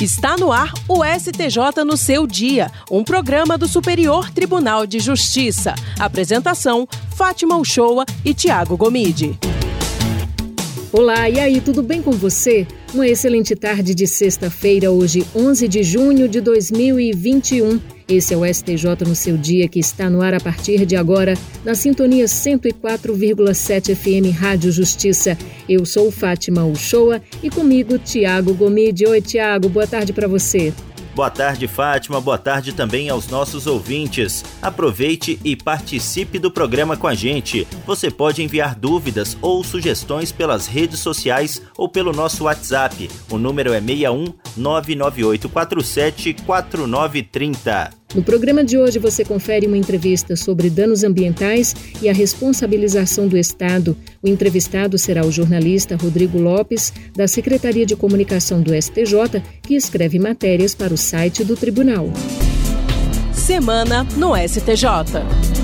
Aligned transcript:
Está 0.00 0.34
no 0.34 0.50
ar 0.50 0.72
o 0.88 1.04
STJ 1.04 1.84
no 1.84 1.94
seu 1.94 2.26
dia, 2.26 2.70
um 2.90 3.04
programa 3.04 3.58
do 3.58 3.68
Superior 3.68 4.30
Tribunal 4.30 4.86
de 4.86 4.98
Justiça. 4.98 5.74
Apresentação: 5.98 6.88
Fátima 7.14 7.58
Uchoa 7.58 8.06
e 8.24 8.32
Tiago 8.32 8.78
Gomide. 8.78 9.38
Olá, 10.90 11.28
e 11.28 11.38
aí, 11.38 11.60
tudo 11.60 11.82
bem 11.82 12.00
com 12.00 12.12
você? 12.12 12.66
Uma 12.94 13.06
excelente 13.06 13.54
tarde 13.54 13.94
de 13.94 14.06
sexta-feira, 14.06 14.90
hoje 14.90 15.26
11 15.36 15.68
de 15.68 15.82
junho 15.82 16.26
de 16.26 16.40
2021. 16.40 17.99
Esse 18.10 18.34
é 18.34 18.36
o 18.36 18.44
STJ 18.44 19.06
no 19.06 19.14
seu 19.14 19.36
dia 19.36 19.68
que 19.68 19.78
está 19.78 20.10
no 20.10 20.20
ar 20.20 20.34
a 20.34 20.40
partir 20.40 20.84
de 20.84 20.96
agora 20.96 21.34
na 21.64 21.76
sintonia 21.76 22.24
104,7 22.24 23.94
FM 23.94 24.36
Rádio 24.36 24.72
Justiça. 24.72 25.38
Eu 25.68 25.86
sou 25.86 26.10
Fátima 26.10 26.64
Uchoa 26.64 27.22
e 27.40 27.48
comigo 27.48 27.96
Tiago 28.00 28.52
Gomide. 28.52 29.06
Oi, 29.06 29.20
Tiago, 29.20 29.68
boa 29.68 29.86
tarde 29.86 30.12
para 30.12 30.26
você. 30.26 30.74
Boa 31.14 31.30
tarde, 31.30 31.68
Fátima. 31.68 32.20
Boa 32.20 32.38
tarde 32.38 32.72
também 32.72 33.08
aos 33.10 33.28
nossos 33.28 33.68
ouvintes. 33.68 34.44
Aproveite 34.60 35.38
e 35.44 35.54
participe 35.54 36.40
do 36.40 36.50
programa 36.50 36.96
com 36.96 37.06
a 37.06 37.14
gente. 37.14 37.64
Você 37.86 38.10
pode 38.10 38.42
enviar 38.42 38.74
dúvidas 38.74 39.36
ou 39.40 39.62
sugestões 39.62 40.32
pelas 40.32 40.66
redes 40.66 40.98
sociais 40.98 41.62
ou 41.76 41.88
pelo 41.88 42.12
nosso 42.12 42.44
WhatsApp. 42.44 43.08
O 43.30 43.38
número 43.38 43.72
é 43.72 43.80
61 43.80 44.34
99847 44.56 46.34
4930. 46.44 47.99
No 48.14 48.24
programa 48.24 48.64
de 48.64 48.76
hoje 48.76 48.98
você 48.98 49.24
confere 49.24 49.66
uma 49.66 49.76
entrevista 49.76 50.34
sobre 50.34 50.68
danos 50.68 51.04
ambientais 51.04 51.74
e 52.02 52.08
a 52.08 52.12
responsabilização 52.12 53.28
do 53.28 53.38
Estado. 53.38 53.96
O 54.20 54.28
entrevistado 54.28 54.98
será 54.98 55.24
o 55.24 55.30
jornalista 55.30 55.96
Rodrigo 55.96 56.38
Lopes, 56.38 56.92
da 57.14 57.28
Secretaria 57.28 57.86
de 57.86 57.94
Comunicação 57.94 58.60
do 58.60 58.74
STJ, 58.74 59.42
que 59.62 59.76
escreve 59.76 60.18
matérias 60.18 60.74
para 60.74 60.92
o 60.92 60.98
site 60.98 61.44
do 61.44 61.56
tribunal. 61.56 62.08
Semana 63.32 64.04
no 64.16 64.34
STJ. 64.36 65.59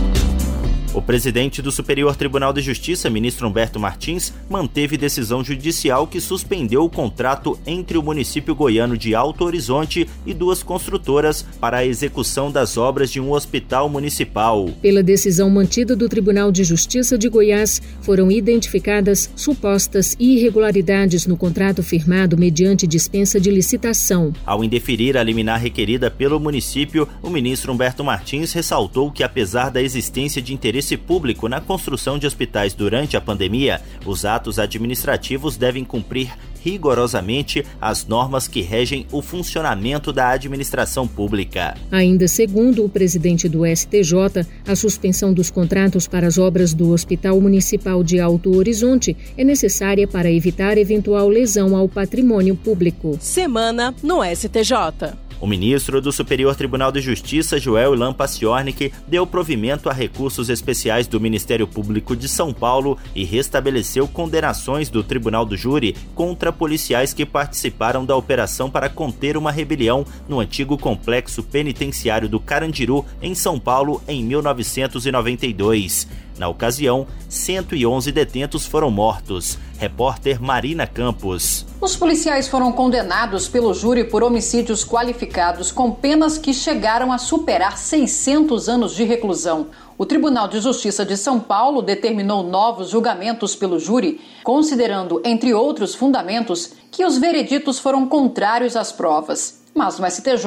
O 0.97 1.03
presidente 1.03 1.61
do 1.61 1.71
Superior 1.71 2.17
Tribunal 2.17 2.55
de 2.55 2.63
Justiça, 2.63 3.11
ministro 3.11 3.47
Humberto 3.47 3.79
Martins, 3.79 4.33
manteve 4.49 4.97
decisão 4.97 5.45
judicial 5.45 6.07
que 6.07 6.23
suspendeu 6.23 6.85
o 6.85 6.89
contrato 6.89 7.59
entre 7.67 7.99
o 7.99 8.03
município 8.03 8.55
goiano 8.55 8.97
de 8.97 9.15
Alto 9.15 9.45
Horizonte 9.45 10.09
e 10.25 10.33
duas 10.33 10.63
construtoras 10.63 11.43
para 11.61 11.77
a 11.77 11.85
execução 11.85 12.51
das 12.51 12.79
obras 12.79 13.11
de 13.11 13.21
um 13.21 13.33
hospital 13.33 13.91
municipal. 13.91 14.71
Pela 14.81 15.03
decisão 15.03 15.51
mantida 15.51 15.95
do 15.95 16.09
Tribunal 16.09 16.51
de 16.51 16.65
Justiça 16.65 17.19
de 17.19 17.29
Goiás, 17.29 17.83
foram 18.01 18.33
identificadas 18.33 19.31
supostas 19.37 20.17
irregularidades 20.19 21.27
no 21.27 21.37
contrato 21.37 21.83
firmado 21.83 22.39
mediante 22.39 22.87
dispensa 22.87 23.39
de 23.39 23.51
licitação. 23.51 24.33
Ao 24.47 24.65
indeferir 24.65 25.19
a 25.19 25.23
liminar 25.23 25.61
requerida 25.61 26.11
pelo 26.11 26.41
município, 26.41 27.07
o 27.23 27.29
ministro 27.29 27.71
Humberto 27.71 28.03
Martins 28.03 28.55
ressaltou 28.55 29.13
que, 29.13 29.23
apesar 29.23 29.69
da 29.71 29.83
existência 29.83 30.41
de 30.41 30.55
interesse 30.55 30.86
interesse 30.87 30.97
público 30.97 31.49
na 31.49 31.61
construção 31.61 32.19
de 32.19 32.27
hospitais 32.27 32.73
durante 32.73 33.17
a 33.17 33.21
pandemia, 33.21 33.81
os 34.05 34.25
atos 34.25 34.59
administrativos 34.59 35.57
devem 35.57 35.85
cumprir 35.85 36.31
rigorosamente 36.63 37.65
as 37.81 38.07
normas 38.07 38.49
que 38.49 38.61
regem 38.61 39.07
o 39.13 39.23
funcionamento 39.23 40.13
da 40.13 40.31
administração 40.31 41.07
pública. 41.07 41.77
Ainda 41.93 42.27
segundo 42.27 42.85
o 42.85 42.89
presidente 42.89 43.49
do 43.49 43.65
STJ, 43.65 44.47
a 44.67 44.75
suspensão 44.75 45.33
dos 45.33 45.51
contratos 45.51 46.09
para 46.09 46.27
as 46.27 46.39
obras 46.39 46.75
do 46.75 46.91
Hospital 46.91 47.41
Municipal 47.41 48.03
de 48.03 48.19
Alto 48.19 48.57
Horizonte 48.57 49.17
é 49.37 49.45
necessária 49.45 50.09
para 50.09 50.31
evitar 50.31 50.77
eventual 50.77 51.29
lesão 51.29 51.77
ao 51.77 51.89
patrimônio 51.89 52.57
público. 52.57 53.17
Semana 53.21 53.95
no 54.03 54.25
STJ. 54.25 55.26
O 55.39 55.47
ministro 55.47 56.01
do 56.01 56.11
Superior 56.11 56.57
Tribunal 56.57 56.91
de 56.91 57.01
Justiça, 57.01 57.59
Joel 57.59 57.95
Ilan 57.95 58.15
Paciornik, 58.15 58.91
deu 59.07 59.27
provimento 59.27 59.91
a 59.91 59.93
recursos 59.93 60.49
especiais 60.49 61.07
do 61.07 61.21
Ministério 61.21 61.67
Público 61.67 62.17
de 62.17 62.27
São 62.27 62.55
Paulo 62.55 62.97
e 63.15 63.23
restabeleceu 63.23 64.09
condenações 64.09 64.89
do 64.89 65.03
Tribunal 65.03 65.45
do 65.45 65.55
Júri 65.55 65.95
contra 66.15 66.51
policiais 66.51 67.13
que 67.13 67.27
participaram 67.27 68.05
da 68.05 68.17
operação 68.17 68.71
para 68.71 68.89
conter 68.89 69.37
uma 69.37 69.51
rebelião 69.51 70.07
no 70.27 70.41
antigo 70.41 70.79
complexo 70.79 71.43
penitenciário 71.43 72.31
do 72.31 72.41
Carandiru, 72.41 73.05
em 73.21 73.35
São 73.35 73.61
Paulo, 73.61 74.03
em 74.09 74.25
1992. 74.25 76.09
Na 76.39 76.49
ocasião, 76.49 77.07
111 77.29 78.13
detentos 78.13 78.67
foram 78.67 78.91
mortos. 78.91 79.59
Repórter 79.79 80.41
Marina 80.41 80.87
Campos. 80.87 81.67
Os 81.81 81.97
policiais 81.97 82.49
foram 82.49 82.73
condenados 82.73 83.47
pelo 83.49 83.75
júri 83.75 84.05
por 84.05 84.23
homicídios 84.23 84.85
qualificados 84.85 85.71
com 85.71 85.91
penas 85.91 86.39
que 86.39 86.55
chegaram 86.55 87.13
a 87.13 87.19
superar 87.19 87.77
600 87.77 88.69
anos 88.69 88.95
de 88.95 89.05
reclusão. 89.05 89.69
O 89.99 90.07
Tribunal 90.07 90.49
de 90.49 90.61
Justiça 90.61 91.05
de 91.05 91.17
São 91.17 91.41
Paulo 91.41 91.83
determinou 91.83 92.43
novos 92.43 92.91
julgamentos 92.91 93.55
pelo 93.55 93.79
júri, 93.79 94.21
considerando, 94.43 95.21
entre 95.25 95.55
outros 95.55 95.95
fundamentos, 95.95 96.73
que 96.91 97.05
os 97.05 97.19
vereditos 97.19 97.79
foram 97.79 98.07
contrários 98.07 98.77
às 98.77 98.93
provas. 98.93 99.66
Mas 99.77 99.99
no 99.99 100.11
STJ, 100.11 100.47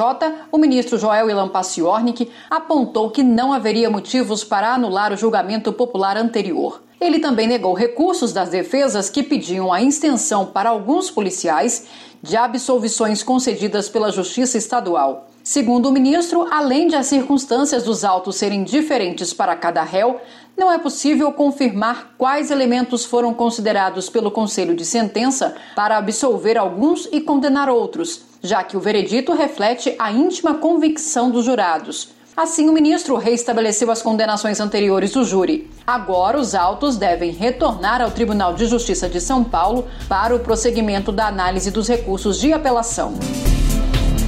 o 0.52 0.58
ministro 0.58 0.98
Joel 0.98 1.30
Ilan 1.30 1.50
Paciornik 1.50 2.32
apontou 2.50 3.12
que 3.12 3.22
não 3.22 3.54
haveria 3.54 3.88
motivos 3.88 4.44
para 4.44 4.74
anular 4.74 5.14
o 5.14 5.16
julgamento 5.16 5.72
popular 5.72 6.18
anterior. 6.18 6.82
Ele 7.00 7.20
também 7.20 7.48
negou 7.48 7.76
recursos 7.76 8.34
das 8.34 8.50
defesas 8.50 9.08
que 9.08 9.22
pediam 9.22 9.72
a 9.72 9.84
extensão 9.84 10.48
para 10.48 10.72
alguns 10.72 11.12
policiais 11.12 11.86
de 12.24 12.36
absolvições 12.36 13.22
concedidas 13.22 13.88
pela 13.88 14.12
Justiça 14.12 14.58
Estadual. 14.58 15.30
Segundo 15.44 15.90
o 15.90 15.92
ministro, 15.92 16.48
além 16.50 16.88
de 16.88 16.96
as 16.96 17.06
circunstâncias 17.06 17.84
dos 17.84 18.04
autos 18.04 18.36
serem 18.36 18.64
diferentes 18.64 19.32
para 19.32 19.56
cada 19.56 19.84
réu, 19.84 20.20
não 20.58 20.72
é 20.72 20.80
possível 20.80 21.32
confirmar 21.32 22.16
quais 22.18 22.50
elementos 22.50 23.06
foram 23.06 23.32
considerados 23.32 24.10
pelo 24.10 24.32
Conselho 24.32 24.76
de 24.76 24.84
Sentença 24.84 25.56
para 25.76 25.98
absolver 25.98 26.58
alguns 26.58 27.08
e 27.12 27.22
condenar 27.22 27.70
outros, 27.70 28.28
já 28.42 28.64
que 28.64 28.78
o 28.78 28.80
veredito 28.80 29.34
reflete 29.34 29.96
a 30.00 30.12
íntima 30.12 30.56
convicção 30.56 31.30
dos 31.30 31.46
jurados. 31.46 32.10
Assim, 32.36 32.70
o 32.70 32.74
ministro 32.74 33.18
reestabeleceu 33.18 33.92
as 33.92 34.02
condenações 34.02 34.62
anteriores 34.62 35.12
do 35.12 35.26
júri. 35.26 35.70
Agora, 35.86 36.40
os 36.40 36.56
autos 36.56 36.96
devem 36.96 37.32
retornar 37.32 38.02
ao 38.02 38.12
Tribunal 38.12 38.54
de 38.54 38.66
Justiça 38.66 39.10
de 39.10 39.20
São 39.20 39.44
Paulo 39.44 39.86
para 40.08 40.34
o 40.34 40.40
prosseguimento 40.40 41.12
da 41.12 41.28
análise 41.28 41.70
dos 41.70 41.88
recursos 41.88 42.40
de 42.40 42.54
apelação. 42.54 43.14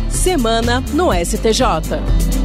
Semana 0.10 0.84
no 0.94 1.14
STJ. 1.14 2.41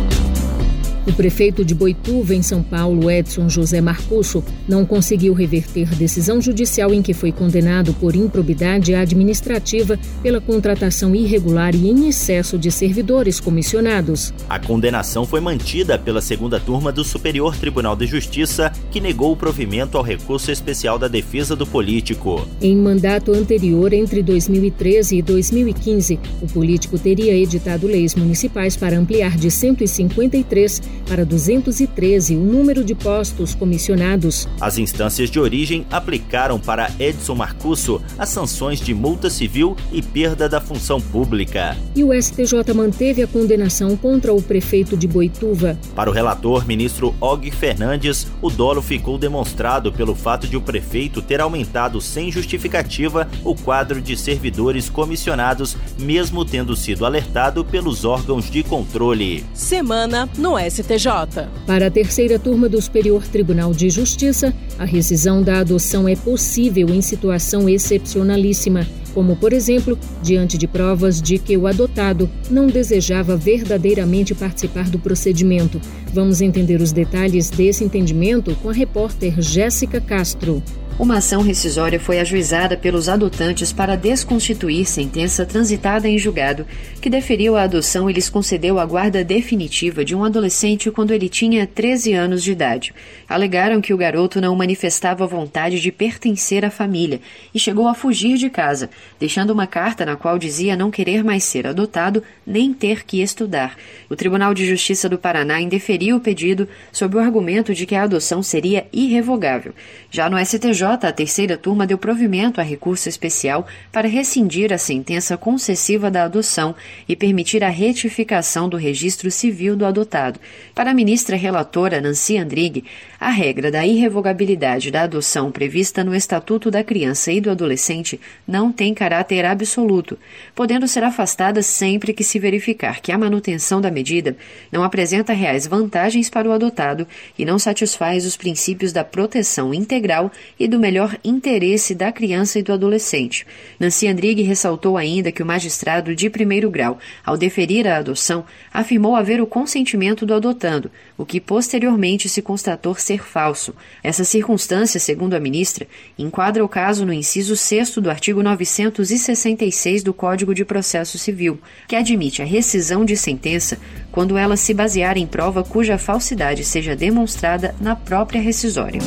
O 1.06 1.12
prefeito 1.12 1.64
de 1.64 1.72
Boituva, 1.72 2.34
em 2.34 2.42
São 2.42 2.64
Paulo, 2.64 3.08
Edson 3.08 3.48
José 3.48 3.80
Marcucho, 3.80 4.42
não 4.68 4.84
conseguiu 4.84 5.32
reverter 5.32 5.88
decisão 5.94 6.40
judicial 6.40 6.92
em 6.92 7.00
que 7.00 7.14
foi 7.14 7.30
condenado 7.30 7.94
por 7.94 8.16
improbidade 8.16 8.92
administrativa 8.92 9.96
pela 10.20 10.40
contratação 10.40 11.14
irregular 11.14 11.76
e 11.76 11.88
em 11.88 12.08
excesso 12.08 12.58
de 12.58 12.72
servidores 12.72 13.38
comissionados. 13.38 14.34
A 14.48 14.58
condenação 14.58 15.24
foi 15.24 15.40
mantida 15.40 15.96
pela 15.96 16.20
segunda 16.20 16.58
turma 16.58 16.90
do 16.90 17.04
Superior 17.04 17.56
Tribunal 17.56 17.94
de 17.94 18.06
Justiça, 18.06 18.72
que 18.90 19.00
negou 19.00 19.32
o 19.32 19.36
provimento 19.36 19.96
ao 19.96 20.02
recurso 20.02 20.50
especial 20.50 20.98
da 20.98 21.06
defesa 21.06 21.54
do 21.54 21.66
político. 21.66 22.46
Em 22.60 22.76
mandato 22.76 23.32
anterior, 23.32 23.92
entre 23.92 24.24
2013 24.24 25.18
e 25.18 25.22
2015, 25.22 26.18
o 26.42 26.48
político 26.48 26.98
teria 26.98 27.36
editado 27.36 27.86
leis 27.86 28.16
municipais 28.16 28.76
para 28.76 28.98
ampliar 28.98 29.36
de 29.36 29.52
153 29.52 30.95
para 31.08 31.24
213 31.24 32.36
o 32.36 32.40
número 32.40 32.84
de 32.84 32.94
postos 32.94 33.54
comissionados. 33.54 34.48
As 34.60 34.78
instâncias 34.78 35.30
de 35.30 35.38
origem 35.38 35.86
aplicaram 35.90 36.58
para 36.58 36.90
Edson 36.98 37.34
Marcusso 37.34 38.00
as 38.18 38.28
sanções 38.28 38.80
de 38.80 38.94
multa 38.94 39.30
civil 39.30 39.76
e 39.92 40.02
perda 40.02 40.48
da 40.48 40.60
função 40.60 41.00
pública. 41.00 41.76
E 41.94 42.02
o 42.02 42.12
STJ 42.12 42.72
manteve 42.74 43.22
a 43.22 43.26
condenação 43.26 43.96
contra 43.96 44.32
o 44.32 44.42
prefeito 44.42 44.96
de 44.96 45.06
Boituva. 45.06 45.78
Para 45.94 46.10
o 46.10 46.12
relator, 46.12 46.66
ministro 46.66 47.14
Og 47.20 47.50
Fernandes, 47.50 48.26
o 48.40 48.50
dolo 48.50 48.82
ficou 48.82 49.18
demonstrado 49.18 49.92
pelo 49.92 50.14
fato 50.14 50.46
de 50.46 50.56
o 50.56 50.60
prefeito 50.60 51.20
ter 51.20 51.40
aumentado 51.40 52.00
sem 52.00 52.30
justificativa 52.30 53.28
o 53.44 53.54
quadro 53.54 54.00
de 54.00 54.16
servidores 54.16 54.88
comissionados, 54.88 55.76
mesmo 55.98 56.44
tendo 56.44 56.74
sido 56.74 57.04
alertado 57.04 57.64
pelos 57.64 58.04
órgãos 58.04 58.50
de 58.50 58.62
controle. 58.62 59.44
Semana 59.54 60.28
no 60.38 60.58
STJ. 60.58 60.85
STJ. 60.86 61.48
Para 61.66 61.88
a 61.88 61.90
terceira 61.90 62.38
turma 62.38 62.68
do 62.68 62.80
Superior 62.80 63.26
Tribunal 63.26 63.74
de 63.74 63.90
Justiça, 63.90 64.54
a 64.78 64.84
rescisão 64.84 65.42
da 65.42 65.58
adoção 65.58 66.08
é 66.08 66.14
possível 66.14 66.88
em 66.90 67.02
situação 67.02 67.68
excepcionalíssima, 67.68 68.86
como, 69.12 69.34
por 69.34 69.52
exemplo, 69.52 69.98
diante 70.22 70.56
de 70.56 70.68
provas 70.68 71.20
de 71.20 71.38
que 71.38 71.56
o 71.56 71.66
adotado 71.66 72.30
não 72.48 72.68
desejava 72.68 73.36
verdadeiramente 73.36 74.32
participar 74.32 74.88
do 74.88 74.98
procedimento. 74.98 75.80
Vamos 76.12 76.40
entender 76.40 76.80
os 76.80 76.92
detalhes 76.92 77.50
desse 77.50 77.82
entendimento 77.82 78.54
com 78.62 78.70
a 78.70 78.72
repórter 78.72 79.40
Jéssica 79.40 80.00
Castro. 80.00 80.62
Uma 80.98 81.18
ação 81.18 81.42
rescisória 81.42 82.00
foi 82.00 82.18
ajuizada 82.20 82.74
pelos 82.74 83.06
adotantes 83.06 83.70
para 83.70 83.96
desconstituir 83.96 84.86
sentença 84.86 85.44
transitada 85.44 86.08
em 86.08 86.18
julgado, 86.18 86.66
que 87.02 87.10
deferiu 87.10 87.54
a 87.54 87.64
adoção 87.64 88.08
e 88.08 88.14
lhes 88.14 88.30
concedeu 88.30 88.78
a 88.78 88.86
guarda 88.86 89.22
definitiva 89.22 90.02
de 90.02 90.14
um 90.14 90.24
adolescente 90.24 90.90
quando 90.90 91.10
ele 91.10 91.28
tinha 91.28 91.66
13 91.66 92.14
anos 92.14 92.42
de 92.42 92.50
idade. 92.50 92.94
Alegaram 93.28 93.82
que 93.82 93.92
o 93.92 93.96
garoto 93.96 94.40
não 94.40 94.56
manifestava 94.56 95.26
vontade 95.26 95.80
de 95.80 95.92
pertencer 95.92 96.64
à 96.64 96.70
família 96.70 97.20
e 97.54 97.58
chegou 97.58 97.88
a 97.88 97.94
fugir 97.94 98.38
de 98.38 98.48
casa, 98.48 98.88
deixando 99.20 99.50
uma 99.50 99.66
carta 99.66 100.06
na 100.06 100.16
qual 100.16 100.38
dizia 100.38 100.76
não 100.76 100.90
querer 100.90 101.22
mais 101.22 101.44
ser 101.44 101.66
adotado 101.66 102.22
nem 102.46 102.72
ter 102.72 103.04
que 103.04 103.20
estudar. 103.20 103.76
O 104.08 104.16
Tribunal 104.16 104.54
de 104.54 104.64
Justiça 104.64 105.10
do 105.10 105.18
Paraná 105.18 105.60
indeferiu 105.60 106.16
o 106.16 106.20
pedido 106.20 106.66
sob 106.90 107.18
o 107.18 107.20
argumento 107.20 107.74
de 107.74 107.84
que 107.84 107.94
a 107.94 108.04
adoção 108.04 108.42
seria 108.42 108.86
irrevogável. 108.90 109.74
Já 110.10 110.30
no 110.30 110.42
STJ, 110.42 110.85
a 110.94 111.12
terceira 111.12 111.56
turma 111.56 111.86
deu 111.86 111.98
provimento 111.98 112.60
a 112.60 112.64
recurso 112.64 113.08
especial 113.08 113.66
para 113.90 114.08
rescindir 114.08 114.72
a 114.72 114.78
sentença 114.78 115.36
concessiva 115.36 116.10
da 116.10 116.24
adoção 116.24 116.74
e 117.08 117.16
permitir 117.16 117.64
a 117.64 117.68
retificação 117.68 118.68
do 118.68 118.76
registro 118.76 119.30
civil 119.30 119.76
do 119.76 119.84
adotado. 119.84 120.38
Para 120.74 120.90
a 120.90 120.94
ministra 120.94 121.36
relatora 121.36 122.00
Nancy 122.00 122.38
Andrighi, 122.38 122.84
a 123.18 123.30
regra 123.30 123.70
da 123.70 123.86
irrevogabilidade 123.86 124.90
da 124.90 125.02
adoção 125.02 125.50
prevista 125.50 126.04
no 126.04 126.14
Estatuto 126.14 126.70
da 126.70 126.84
Criança 126.84 127.32
e 127.32 127.40
do 127.40 127.50
Adolescente 127.50 128.20
não 128.46 128.70
tem 128.70 128.94
caráter 128.94 129.44
absoluto, 129.44 130.18
podendo 130.54 130.86
ser 130.86 131.02
afastada 131.02 131.62
sempre 131.62 132.12
que 132.12 132.22
se 132.22 132.38
verificar 132.38 133.00
que 133.00 133.10
a 133.10 133.18
manutenção 133.18 133.80
da 133.80 133.90
medida 133.90 134.36
não 134.70 134.84
apresenta 134.84 135.32
reais 135.32 135.66
vantagens 135.66 136.28
para 136.28 136.48
o 136.48 136.52
adotado 136.52 137.06
e 137.38 137.44
não 137.44 137.58
satisfaz 137.58 138.26
os 138.26 138.36
princípios 138.36 138.92
da 138.92 139.02
proteção 139.04 139.72
integral 139.72 140.30
e 140.58 140.68
do 140.68 140.75
do 140.76 140.80
melhor 140.80 141.16
interesse 141.24 141.94
da 141.94 142.12
criança 142.12 142.58
e 142.58 142.62
do 142.62 142.70
adolescente. 142.70 143.46
Nancy 143.80 144.06
Andrighi 144.06 144.42
ressaltou 144.42 144.98
ainda 144.98 145.32
que 145.32 145.42
o 145.42 145.46
magistrado 145.46 146.14
de 146.14 146.28
primeiro 146.28 146.70
grau, 146.70 146.98
ao 147.24 147.34
deferir 147.34 147.86
a 147.86 147.96
adoção, 147.96 148.44
afirmou 148.70 149.16
haver 149.16 149.40
o 149.40 149.46
consentimento 149.46 150.26
do 150.26 150.34
adotando, 150.34 150.90
o 151.16 151.24
que 151.24 151.40
posteriormente 151.40 152.28
se 152.28 152.42
constatou 152.42 152.94
ser 152.94 153.24
falso. 153.24 153.74
Essa 154.02 154.22
circunstância, 154.22 155.00
segundo 155.00 155.32
a 155.32 155.40
ministra, 155.40 155.88
enquadra 156.18 156.62
o 156.62 156.68
caso 156.68 157.06
no 157.06 157.12
inciso 157.12 157.56
6 157.56 157.96
do 157.96 158.10
artigo 158.10 158.42
966 158.42 160.02
do 160.02 160.12
Código 160.12 160.54
de 160.54 160.62
Processo 160.62 161.16
Civil, 161.18 161.58
que 161.88 161.96
admite 161.96 162.42
a 162.42 162.44
rescisão 162.44 163.02
de 163.02 163.16
sentença 163.16 163.78
quando 164.12 164.36
ela 164.36 164.58
se 164.58 164.74
basear 164.74 165.16
em 165.16 165.26
prova 165.26 165.64
cuja 165.64 165.96
falsidade 165.96 166.64
seja 166.64 166.94
demonstrada 166.94 167.74
na 167.80 167.96
própria 167.96 168.42
rescisória. 168.42 169.00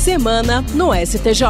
Semana 0.00 0.64
no 0.74 0.94
STJ. 0.94 1.44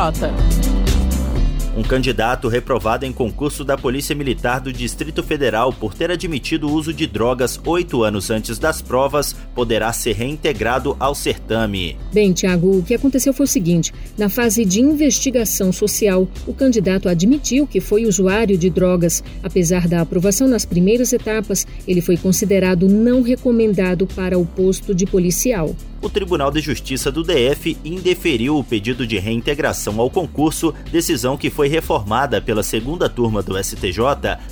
Um 1.77 1.85
candidato 1.85 2.49
reprovado 2.49 3.07
em 3.07 3.13
concurso 3.13 3.65
da 3.65 3.79
Polícia 3.79 4.13
Militar 4.13 4.61
do 4.61 4.73
Distrito 4.73 5.23
Federal 5.23 5.73
por 5.73 5.95
ter 5.95 6.11
admitido 6.11 6.67
o 6.67 6.73
uso 6.73 6.93
de 6.93 7.07
drogas 7.07 7.61
oito 7.65 8.03
anos 8.03 8.29
antes 8.29 8.59
das 8.59 8.83
provas 8.83 9.37
poderá 9.55 9.93
ser 9.93 10.17
reintegrado 10.17 10.97
ao 10.99 11.15
certame. 11.15 11.97
Bem, 12.13 12.33
Tiago, 12.33 12.79
o 12.79 12.83
que 12.83 12.93
aconteceu 12.93 13.33
foi 13.33 13.45
o 13.45 13.49
seguinte: 13.49 13.95
na 14.19 14.29
fase 14.29 14.65
de 14.65 14.81
investigação 14.81 15.73
social, 15.73 16.27
o 16.45 16.53
candidato 16.53 17.09
admitiu 17.09 17.69
que 17.69 17.81
foi 17.81 18.05
usuário 18.05 18.59
de 18.59 18.69
drogas. 18.69 19.23
Apesar 19.45 19.87
da 19.87 20.01
aprovação 20.01 20.49
nas 20.49 20.65
primeiras 20.65 21.13
etapas, 21.13 21.69
ele 21.87 22.01
foi 22.01 22.17
considerado 22.17 22.89
não 22.89 23.23
recomendado 23.23 24.09
para 24.09 24.37
o 24.37 24.45
posto 24.45 24.93
de 24.93 25.07
policial 25.07 25.73
o 26.03 26.09
Tribunal 26.09 26.51
de 26.51 26.61
Justiça 26.61 27.11
do 27.11 27.23
DF 27.23 27.77
indeferiu 27.85 28.57
o 28.57 28.65
pedido 28.65 29.07
de 29.07 29.19
reintegração 29.19 30.01
ao 30.01 30.11
concurso, 30.11 30.75
decisão 30.91 31.37
que 31.37 31.51
foi 31.51 31.69
reformada 31.69 32.41
pela 32.41 32.63
segunda 32.63 33.09
turma 33.09 33.43
do 33.43 33.63
STJ 33.63 34.01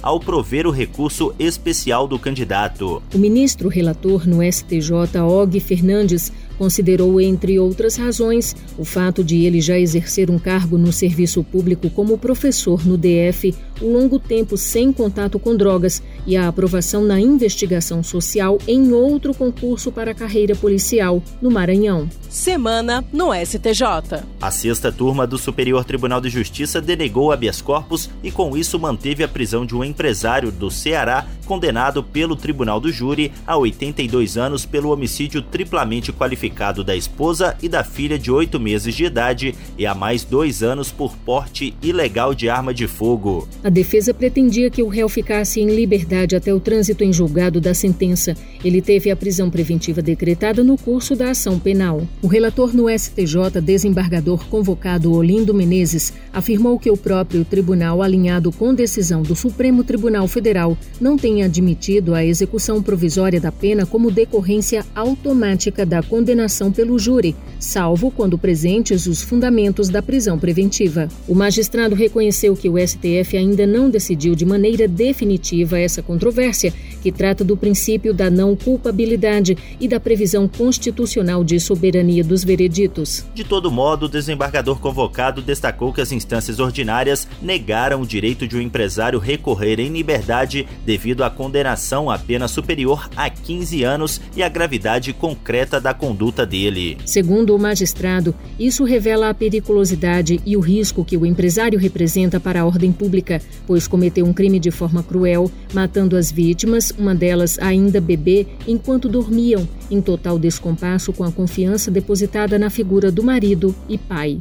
ao 0.02 0.20
prover 0.20 0.66
o 0.66 0.70
recurso 0.70 1.34
especial 1.38 2.06
do 2.06 2.18
candidato. 2.18 3.02
O 3.14 3.18
ministro 3.18 3.68
relator 3.68 4.28
no 4.28 4.42
STJ, 4.42 4.92
Og 5.22 5.60
Fernandes, 5.60 6.32
Considerou, 6.58 7.20
entre 7.20 7.56
outras 7.56 7.94
razões, 7.94 8.56
o 8.76 8.84
fato 8.84 9.22
de 9.22 9.44
ele 9.44 9.60
já 9.60 9.78
exercer 9.78 10.28
um 10.28 10.38
cargo 10.40 10.76
no 10.76 10.92
serviço 10.92 11.44
público 11.44 11.88
como 11.88 12.18
professor 12.18 12.84
no 12.84 12.98
DF, 12.98 13.54
o 13.80 13.86
longo 13.86 14.18
tempo 14.18 14.56
sem 14.56 14.92
contato 14.92 15.38
com 15.38 15.56
drogas 15.56 16.02
e 16.26 16.36
a 16.36 16.48
aprovação 16.48 17.04
na 17.04 17.20
investigação 17.20 18.02
social 18.02 18.58
em 18.66 18.92
outro 18.92 19.32
concurso 19.32 19.92
para 19.92 20.10
a 20.10 20.14
carreira 20.14 20.56
policial 20.56 21.22
no 21.40 21.48
Maranhão. 21.48 22.10
Semana 22.28 23.04
no 23.12 23.32
STJ. 23.32 24.24
A 24.40 24.50
sexta 24.50 24.90
turma 24.90 25.26
do 25.26 25.38
Superior 25.38 25.84
Tribunal 25.84 26.20
de 26.20 26.28
Justiça 26.28 26.80
denegou 26.80 27.30
habeas 27.30 27.62
corpus 27.62 28.10
e, 28.22 28.32
com 28.32 28.56
isso, 28.56 28.78
manteve 28.78 29.22
a 29.22 29.28
prisão 29.28 29.64
de 29.64 29.76
um 29.76 29.84
empresário 29.84 30.50
do 30.50 30.70
Ceará 30.70 31.26
condenado 31.46 32.02
pelo 32.02 32.36
Tribunal 32.36 32.80
do 32.80 32.90
Júri 32.92 33.32
a 33.46 33.56
82 33.56 34.36
anos 34.36 34.66
pelo 34.66 34.90
homicídio 34.90 35.40
triplamente 35.40 36.12
qualificado 36.12 36.47
da 36.84 36.96
esposa 36.96 37.56
e 37.62 37.68
da 37.68 37.84
filha 37.84 38.18
de 38.18 38.30
oito 38.30 38.58
meses 38.58 38.94
de 38.94 39.04
idade 39.04 39.54
e 39.76 39.86
a 39.86 39.94
mais 39.94 40.24
dois 40.24 40.62
anos 40.62 40.90
por 40.90 41.16
porte 41.16 41.74
ilegal 41.82 42.34
de 42.34 42.48
arma 42.48 42.72
de 42.72 42.86
fogo. 42.86 43.48
A 43.62 43.68
defesa 43.68 44.14
pretendia 44.14 44.70
que 44.70 44.82
o 44.82 44.88
réu 44.88 45.08
ficasse 45.08 45.60
em 45.60 45.66
liberdade 45.66 46.34
até 46.34 46.52
o 46.52 46.60
trânsito 46.60 47.04
em 47.04 47.12
julgado 47.12 47.60
da 47.60 47.74
sentença. 47.74 48.34
Ele 48.64 48.80
teve 48.80 49.10
a 49.10 49.16
prisão 49.16 49.50
preventiva 49.50 50.02
decretada 50.02 50.64
no 50.64 50.76
curso 50.76 51.14
da 51.14 51.30
ação 51.30 51.58
penal. 51.58 52.06
O 52.22 52.26
relator 52.26 52.74
no 52.74 52.88
STJ, 52.88 53.60
desembargador 53.62 54.46
convocado 54.46 55.12
Olindo 55.12 55.54
Menezes, 55.54 56.12
afirmou 56.32 56.78
que 56.78 56.90
o 56.90 56.96
próprio 56.96 57.44
tribunal, 57.44 58.02
alinhado 58.02 58.50
com 58.52 58.74
decisão 58.74 59.22
do 59.22 59.34
Supremo 59.34 59.84
Tribunal 59.84 60.26
Federal, 60.26 60.76
não 61.00 61.16
tem 61.16 61.42
admitido 61.42 62.14
a 62.14 62.24
execução 62.24 62.82
provisória 62.82 63.40
da 63.40 63.52
pena 63.52 63.84
como 63.84 64.10
decorrência 64.10 64.84
automática 64.94 65.84
da 65.84 66.02
condenação 66.02 66.37
pelo 66.72 66.98
júri, 66.98 67.34
salvo 67.58 68.12
quando 68.12 68.38
presentes 68.38 69.06
os 69.06 69.22
fundamentos 69.22 69.88
da 69.88 70.00
prisão 70.00 70.38
preventiva. 70.38 71.08
O 71.26 71.34
magistrado 71.34 71.96
reconheceu 71.96 72.54
que 72.54 72.68
o 72.68 72.78
STF 72.78 73.36
ainda 73.36 73.66
não 73.66 73.90
decidiu 73.90 74.36
de 74.36 74.46
maneira 74.46 74.86
definitiva 74.86 75.80
essa 75.80 76.00
controvérsia, 76.00 76.72
que 77.02 77.10
trata 77.10 77.42
do 77.42 77.56
princípio 77.56 78.14
da 78.14 78.30
não 78.30 78.54
culpabilidade 78.54 79.58
e 79.80 79.88
da 79.88 79.98
previsão 79.98 80.46
constitucional 80.46 81.42
de 81.42 81.58
soberania 81.58 82.22
dos 82.22 82.44
vereditos. 82.44 83.24
De 83.34 83.42
todo 83.42 83.70
modo, 83.70 84.06
o 84.06 84.08
desembargador 84.08 84.78
convocado 84.78 85.42
destacou 85.42 85.92
que 85.92 86.00
as 86.00 86.12
instâncias 86.12 86.60
ordinárias 86.60 87.26
negaram 87.42 88.02
o 88.02 88.06
direito 88.06 88.46
de 88.46 88.56
um 88.56 88.60
empresário 88.60 89.18
recorrer 89.18 89.80
em 89.80 89.88
liberdade 89.88 90.68
devido 90.86 91.24
à 91.24 91.30
condenação 91.30 92.10
a 92.10 92.18
pena 92.18 92.46
superior 92.46 93.08
a 93.16 93.28
15 93.28 93.82
anos 93.82 94.20
e 94.36 94.42
a 94.42 94.48
gravidade 94.48 95.12
concreta 95.12 95.80
da 95.80 95.92
conduta 95.92 96.27
dele. 96.46 96.98
Segundo 97.04 97.54
o 97.54 97.58
magistrado, 97.58 98.34
isso 98.58 98.84
revela 98.84 99.28
a 99.28 99.34
periculosidade 99.34 100.40
e 100.44 100.56
o 100.56 100.60
risco 100.60 101.04
que 101.04 101.16
o 101.16 101.24
empresário 101.24 101.78
representa 101.78 102.38
para 102.38 102.60
a 102.60 102.66
ordem 102.66 102.92
pública, 102.92 103.40
pois 103.66 103.88
cometeu 103.88 104.26
um 104.26 104.32
crime 104.32 104.58
de 104.58 104.70
forma 104.70 105.02
cruel, 105.02 105.50
matando 105.72 106.16
as 106.16 106.30
vítimas, 106.30 106.92
uma 106.98 107.14
delas 107.14 107.58
ainda 107.58 108.00
bebê, 108.00 108.46
enquanto 108.66 109.08
dormiam, 109.08 109.68
em 109.90 110.00
total 110.00 110.38
descompasso 110.38 111.12
com 111.12 111.24
a 111.24 111.32
confiança 111.32 111.90
depositada 111.90 112.58
na 112.58 112.70
figura 112.70 113.10
do 113.10 113.22
marido 113.22 113.74
e 113.88 113.96
pai. 113.96 114.38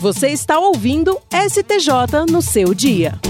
Você 0.00 0.28
está 0.28 0.58
ouvindo 0.58 1.16
STJ 1.30 2.26
no 2.28 2.42
seu 2.42 2.74
dia. 2.74 3.20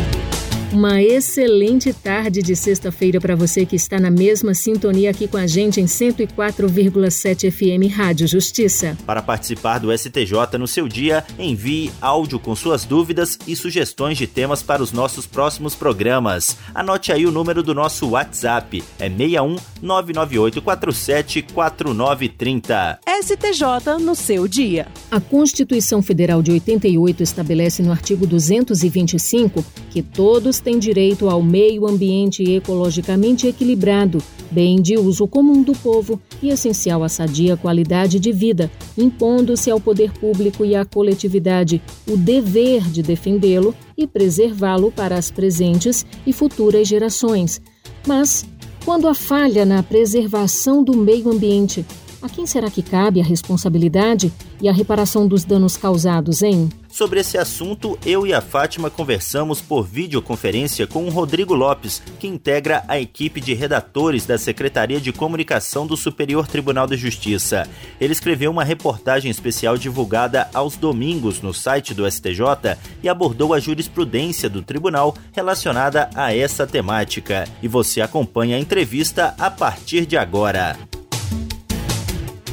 Uma 0.72 1.02
excelente 1.02 1.92
tarde 1.92 2.40
de 2.40 2.56
sexta-feira 2.56 3.20
para 3.20 3.36
você 3.36 3.66
que 3.66 3.76
está 3.76 4.00
na 4.00 4.10
mesma 4.10 4.54
sintonia 4.54 5.10
aqui 5.10 5.28
com 5.28 5.36
a 5.36 5.46
gente 5.46 5.82
em 5.82 5.84
104,7 5.84 7.50
FM 7.50 7.94
Rádio 7.94 8.26
Justiça. 8.26 8.96
Para 9.04 9.20
participar 9.20 9.78
do 9.78 9.92
STJ 9.92 10.56
no 10.58 10.66
seu 10.66 10.88
dia, 10.88 11.26
envie 11.38 11.92
áudio 12.00 12.38
com 12.38 12.56
suas 12.56 12.86
dúvidas 12.86 13.38
e 13.46 13.54
sugestões 13.54 14.16
de 14.16 14.26
temas 14.26 14.62
para 14.62 14.82
os 14.82 14.92
nossos 14.92 15.26
próximos 15.26 15.74
programas. 15.74 16.56
Anote 16.74 17.12
aí 17.12 17.26
o 17.26 17.30
número 17.30 17.62
do 17.62 17.74
nosso 17.74 18.08
WhatsApp, 18.08 18.82
é 18.98 19.10
61 19.10 19.56
99847 19.82 21.42
4930. 21.52 22.98
STJ 23.20 23.98
no 24.00 24.14
seu 24.14 24.48
dia. 24.48 24.86
A 25.10 25.20
Constituição 25.20 26.00
Federal 26.00 26.42
de 26.42 26.50
88 26.50 27.22
estabelece 27.22 27.82
no 27.82 27.92
artigo 27.92 28.26
225 28.26 29.62
que 29.90 30.02
todos 30.02 30.62
têm 30.62 30.78
direito 30.78 31.28
ao 31.28 31.42
meio 31.42 31.87
ambiente 31.87 32.42
ecologicamente 32.42 33.47
equilibrado, 33.47 34.23
bem 34.50 34.81
de 34.81 34.97
uso 34.97 35.26
comum 35.26 35.62
do 35.62 35.73
povo 35.73 36.21
e 36.42 36.49
essencial 36.49 37.02
à 37.02 37.09
sadia 37.09 37.57
qualidade 37.57 38.19
de 38.21 38.33
vida, 38.33 38.71
impondo-se 38.97 39.71
ao 39.71 39.81
poder 39.81 40.12
público 40.12 40.64
e 40.64 40.75
à 40.75 40.85
coletividade 40.85 41.83
o 42.09 42.16
dever 42.16 42.83
de 42.90 43.02
defendê-lo 43.02 43.75
e 43.97 44.07
preservá-lo 44.07 44.90
para 44.92 45.16
as 45.16 45.31
presentes 45.31 46.07
e 46.26 46.33
futuras 46.33 46.87
gerações. 46.88 47.61
Mas, 48.07 48.45
quando 48.85 49.09
a 49.09 49.14
falha 49.14 49.64
na 49.64 49.83
preservação 49.83 50.83
do 50.83 50.97
meio 50.97 51.31
ambiente 51.31 51.85
A 52.23 52.28
quem 52.28 52.47
será 52.47 52.71
que 52.71 52.83
cabe 52.83 53.21
a 53.21 53.25
responsabilidade 53.25 54.33
e 54.61 54.69
a 54.69 54.73
reparação 54.73 55.26
dos 55.26 55.45
danos 55.45 55.76
causados, 55.76 56.40
hein? 56.40 56.69
Sobre 56.92 57.20
esse 57.20 57.38
assunto, 57.38 57.99
eu 58.04 58.26
e 58.26 58.34
a 58.34 58.42
Fátima 58.42 58.90
conversamos 58.90 59.62
por 59.62 59.82
videoconferência 59.82 60.87
com 60.87 61.06
o 61.06 61.08
Rodrigo 61.08 61.54
Lopes, 61.54 62.02
que 62.20 62.26
integra 62.26 62.84
a 62.87 63.00
equipe 63.00 63.40
de 63.40 63.54
redatores 63.54 64.26
da 64.26 64.37
Secretaria 64.37 65.00
de 65.00 65.11
Comunicação 65.11 65.87
do 65.87 65.96
Superior 65.96 66.46
Tribunal 66.46 66.87
de 66.87 66.99
Justiça. 66.99 67.66
Ele 67.99 68.12
escreveu 68.12 68.50
uma 68.50 68.62
reportagem 68.62 69.30
especial 69.30 69.78
divulgada 69.78 70.50
aos 70.52 70.76
domingos 70.76 71.40
no 71.40 71.54
site 71.54 71.94
do 71.94 72.08
STJ 72.08 72.76
e 73.02 73.08
abordou 73.08 73.54
a 73.54 73.58
jurisprudência 73.58 74.50
do 74.50 74.61
tribunal 74.61 75.16
relacionada 75.32 76.11
a 76.14 76.37
essa 76.37 76.66
temática. 76.66 77.49
E 77.62 77.68
você 77.68 78.02
acompanha 78.02 78.58
a 78.58 78.61
entrevista 78.61 79.34
a 79.38 79.50
partir 79.50 80.04
de 80.04 80.18
agora. 80.18 80.91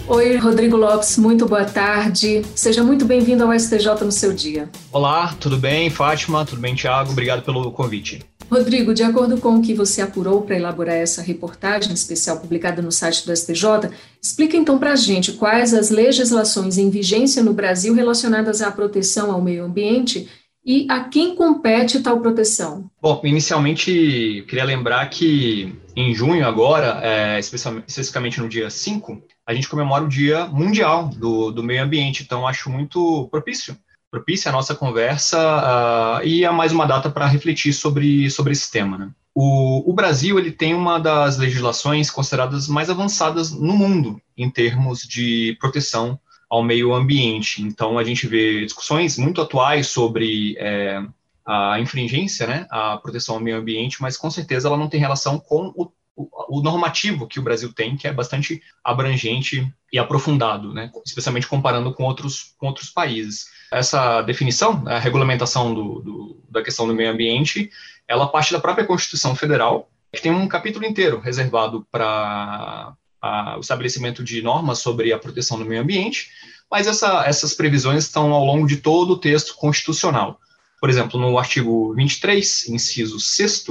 Oi, 0.09 0.37
Rodrigo 0.37 0.75
Lopes, 0.75 1.19
muito 1.19 1.45
boa 1.45 1.63
tarde. 1.63 2.41
Seja 2.55 2.83
muito 2.83 3.05
bem-vindo 3.05 3.43
ao 3.43 3.53
STJ 3.53 4.03
no 4.03 4.11
seu 4.11 4.33
dia. 4.33 4.67
Olá, 4.91 5.35
tudo 5.39 5.55
bem, 5.55 5.91
Fátima? 5.91 6.43
Tudo 6.43 6.59
bem, 6.59 6.73
Tiago? 6.73 7.11
Obrigado 7.11 7.43
pelo 7.43 7.71
convite. 7.71 8.19
Rodrigo, 8.49 8.91
de 8.91 9.03
acordo 9.03 9.37
com 9.37 9.57
o 9.57 9.61
que 9.61 9.75
você 9.75 10.01
apurou 10.01 10.41
para 10.41 10.55
elaborar 10.55 10.95
essa 10.95 11.21
reportagem 11.21 11.93
especial 11.93 12.39
publicada 12.39 12.81
no 12.81 12.91
site 12.91 13.23
do 13.23 13.35
STJ, 13.35 13.91
explica 14.19 14.57
então 14.57 14.79
para 14.79 14.93
a 14.93 14.95
gente 14.95 15.33
quais 15.33 15.75
as 15.75 15.91
legislações 15.91 16.79
em 16.79 16.89
vigência 16.89 17.43
no 17.43 17.53
Brasil 17.53 17.93
relacionadas 17.93 18.63
à 18.63 18.71
proteção 18.71 19.31
ao 19.31 19.39
meio 19.39 19.63
ambiente 19.63 20.27
e 20.69 20.85
a 20.87 21.03
quem 21.03 21.33
compete 21.33 21.99
tal 21.99 22.21
proteção? 22.21 22.91
Bom, 23.01 23.19
inicialmente 23.23 24.45
queria 24.47 24.63
lembrar 24.63 25.09
que 25.09 25.75
em 25.95 26.13
junho 26.13 26.47
agora, 26.47 26.99
é, 27.01 27.39
especificamente 27.39 28.39
no 28.39 28.47
dia 28.47 28.69
5, 28.69 29.19
a 29.47 29.53
gente 29.55 29.67
comemora 29.67 30.03
o 30.03 30.07
Dia 30.07 30.45
Mundial 30.45 31.07
do, 31.07 31.49
do 31.49 31.63
Meio 31.63 31.83
Ambiente, 31.83 32.21
então 32.21 32.47
acho 32.47 32.69
muito 32.69 33.27
propício 33.31 33.75
propícia 34.11 34.49
a 34.49 34.51
nossa 34.51 34.73
conversa 34.73 35.37
uh, 35.39 36.25
e 36.25 36.43
é 36.43 36.51
mais 36.51 36.71
uma 36.71 36.85
data 36.85 37.11
para 37.11 37.27
refletir 37.27 37.73
sobre, 37.73 38.29
sobre 38.29 38.53
esse 38.53 38.71
tema. 38.71 38.97
Né? 38.97 39.09
O, 39.35 39.89
o, 39.89 39.93
Brasil 39.93 40.39
ele 40.39 40.51
tem 40.51 40.73
uma 40.73 40.99
das 40.99 41.37
legislações 41.37 42.09
consideradas 42.09 42.67
mais 42.67 42.89
avançadas 42.89 43.51
no 43.51 43.73
mundo 43.73 44.19
em 44.35 44.49
termos 44.49 45.01
de 45.01 45.55
proteção 45.59 46.19
ao 46.49 46.63
meio 46.63 46.93
ambiente. 46.93 47.61
Então, 47.61 47.97
a 47.97 48.03
gente 48.03 48.27
vê 48.27 48.65
discussões 48.65 49.17
muito 49.17 49.41
atuais 49.41 49.87
sobre 49.87 50.55
é, 50.57 51.01
a 51.45 51.79
infringência, 51.79 52.47
né, 52.47 52.67
a 52.69 52.97
proteção 52.97 53.35
ao 53.35 53.41
meio 53.41 53.57
ambiente, 53.57 54.01
mas 54.01 54.17
com 54.17 54.29
certeza 54.31 54.67
ela 54.67 54.77
não 54.77 54.89
tem 54.89 54.99
relação 54.99 55.39
com 55.39 55.71
o, 55.75 55.91
o, 56.15 56.57
o 56.57 56.61
normativo 56.61 57.27
que 57.27 57.39
o 57.39 57.43
Brasil 57.43 57.71
tem, 57.73 57.95
que 57.95 58.07
é 58.07 58.13
bastante 58.13 58.61
abrangente 58.83 59.71
e 59.91 59.99
aprofundado, 59.99 60.73
né, 60.73 60.91
especialmente 61.05 61.47
comparando 61.47 61.93
com 61.93 62.03
outros, 62.03 62.55
com 62.57 62.67
outros 62.67 62.89
países. 62.89 63.45
Essa 63.71 64.21
definição, 64.23 64.83
a 64.87 64.97
regulamentação 64.97 65.73
do, 65.73 66.01
do, 66.01 66.43
da 66.49 66.63
questão 66.63 66.87
do 66.87 66.95
meio 66.95 67.11
ambiente, 67.11 67.69
ela 68.07 68.27
parte 68.27 68.51
da 68.51 68.59
própria 68.59 68.85
Constituição 68.85 69.35
Federal, 69.35 69.89
que 70.11 70.21
tem 70.21 70.31
um 70.31 70.47
capítulo 70.47 70.85
inteiro 70.85 71.19
reservado 71.19 71.85
para 71.91 72.95
a, 73.21 73.57
o 73.57 73.59
estabelecimento 73.59 74.23
de 74.23 74.41
normas 74.41 74.79
sobre 74.79 75.11
a 75.13 75.19
proteção 75.19 75.57
do 75.57 75.65
meio 75.65 75.81
ambiente, 75.81 76.29
mas 76.69 76.87
essa, 76.87 77.25
essas 77.25 77.53
previsões 77.53 78.05
estão 78.05 78.31
ao 78.33 78.45
longo 78.45 78.67
de 78.67 78.77
todo 78.77 79.11
o 79.13 79.17
texto 79.17 79.55
constitucional. 79.55 80.39
Por 80.79 80.89
exemplo, 80.89 81.19
no 81.19 81.37
artigo 81.37 81.93
23, 81.95 82.69
inciso 82.69 83.19
6, 83.19 83.65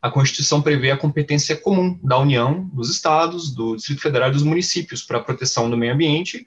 a 0.00 0.10
Constituição 0.10 0.62
prevê 0.62 0.90
a 0.90 0.96
competência 0.96 1.56
comum 1.56 1.98
da 2.02 2.18
União, 2.18 2.70
dos 2.72 2.90
Estados, 2.90 3.50
do 3.50 3.76
Distrito 3.76 4.00
Federal 4.00 4.28
e 4.28 4.32
dos 4.32 4.42
municípios 4.42 5.02
para 5.02 5.18
a 5.18 5.22
proteção 5.22 5.68
do 5.68 5.76
meio 5.76 5.92
ambiente 5.92 6.46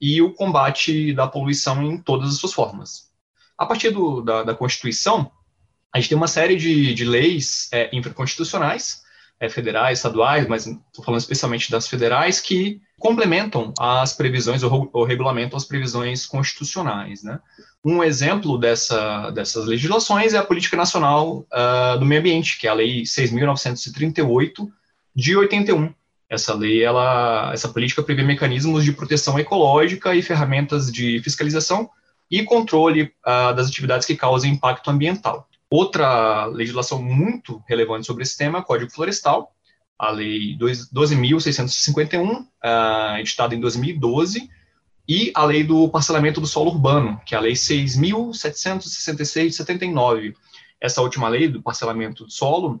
e 0.00 0.20
o 0.22 0.32
combate 0.32 1.12
da 1.12 1.26
poluição 1.26 1.82
em 1.82 1.98
todas 1.98 2.30
as 2.30 2.36
suas 2.36 2.52
formas. 2.52 3.10
A 3.56 3.66
partir 3.66 3.90
do, 3.90 4.20
da, 4.20 4.42
da, 4.42 4.54
Constituição, 4.54 5.30
a 5.92 5.98
gente 5.98 6.08
tem 6.10 6.16
uma 6.16 6.28
série 6.28 6.56
de, 6.56 6.94
de 6.94 7.04
leis 7.04 7.68
é, 7.72 7.94
infraconstitucionais 7.94 9.02
é, 9.40 9.48
federais, 9.48 9.98
estaduais, 9.98 10.46
mas 10.46 10.66
estou 10.66 11.02
falando 11.02 11.20
especialmente 11.20 11.70
das 11.70 11.88
federais, 11.88 12.40
que 12.40 12.80
complementam 12.98 13.72
as 13.80 14.12
previsões 14.12 14.62
ou, 14.62 14.90
ou 14.92 15.04
regulamentam 15.04 15.56
as 15.56 15.64
previsões 15.64 16.26
constitucionais. 16.26 17.22
Né? 17.22 17.40
Um 17.82 18.04
exemplo 18.04 18.58
dessa, 18.58 19.30
dessas 19.30 19.64
legislações 19.64 20.34
é 20.34 20.38
a 20.38 20.44
Política 20.44 20.76
Nacional 20.76 21.46
uh, 21.50 21.98
do 21.98 22.04
Meio 22.04 22.20
Ambiente, 22.20 22.58
que 22.58 22.66
é 22.66 22.70
a 22.70 22.74
Lei 22.74 23.02
6.938 23.02 24.68
de 25.16 25.34
81. 25.34 25.94
Essa 26.28 26.54
lei, 26.54 26.84
ela, 26.84 27.50
essa 27.52 27.68
política 27.68 28.04
prevê 28.04 28.22
mecanismos 28.22 28.84
de 28.84 28.92
proteção 28.92 29.36
ecológica 29.36 30.14
e 30.14 30.22
ferramentas 30.22 30.92
de 30.92 31.20
fiscalização 31.24 31.90
e 32.30 32.44
controle 32.44 33.12
uh, 33.26 33.52
das 33.56 33.66
atividades 33.66 34.06
que 34.06 34.14
causam 34.14 34.48
impacto 34.48 34.90
ambiental. 34.90 35.48
Outra 35.70 36.46
legislação 36.46 37.00
muito 37.00 37.62
relevante 37.68 38.06
sobre 38.06 38.24
esse 38.24 38.36
tema 38.36 38.58
é 38.58 38.60
o 38.60 38.64
Código 38.64 38.90
Florestal, 38.90 39.54
a 39.96 40.10
Lei 40.10 40.56
12.651, 40.58 42.40
uh, 42.42 43.18
editada 43.18 43.54
em 43.54 43.60
2012, 43.60 44.50
e 45.08 45.30
a 45.34 45.44
Lei 45.44 45.62
do 45.62 45.88
Parcelamento 45.88 46.40
do 46.40 46.46
Solo 46.46 46.70
Urbano, 46.70 47.20
que 47.24 47.34
é 47.34 47.38
a 47.38 47.40
Lei 47.40 47.52
6.766 47.52 49.46
de 49.46 49.52
79. 49.52 50.34
Essa 50.80 51.02
última 51.02 51.28
lei 51.28 51.46
do 51.46 51.62
parcelamento 51.62 52.24
do 52.24 52.32
solo, 52.32 52.80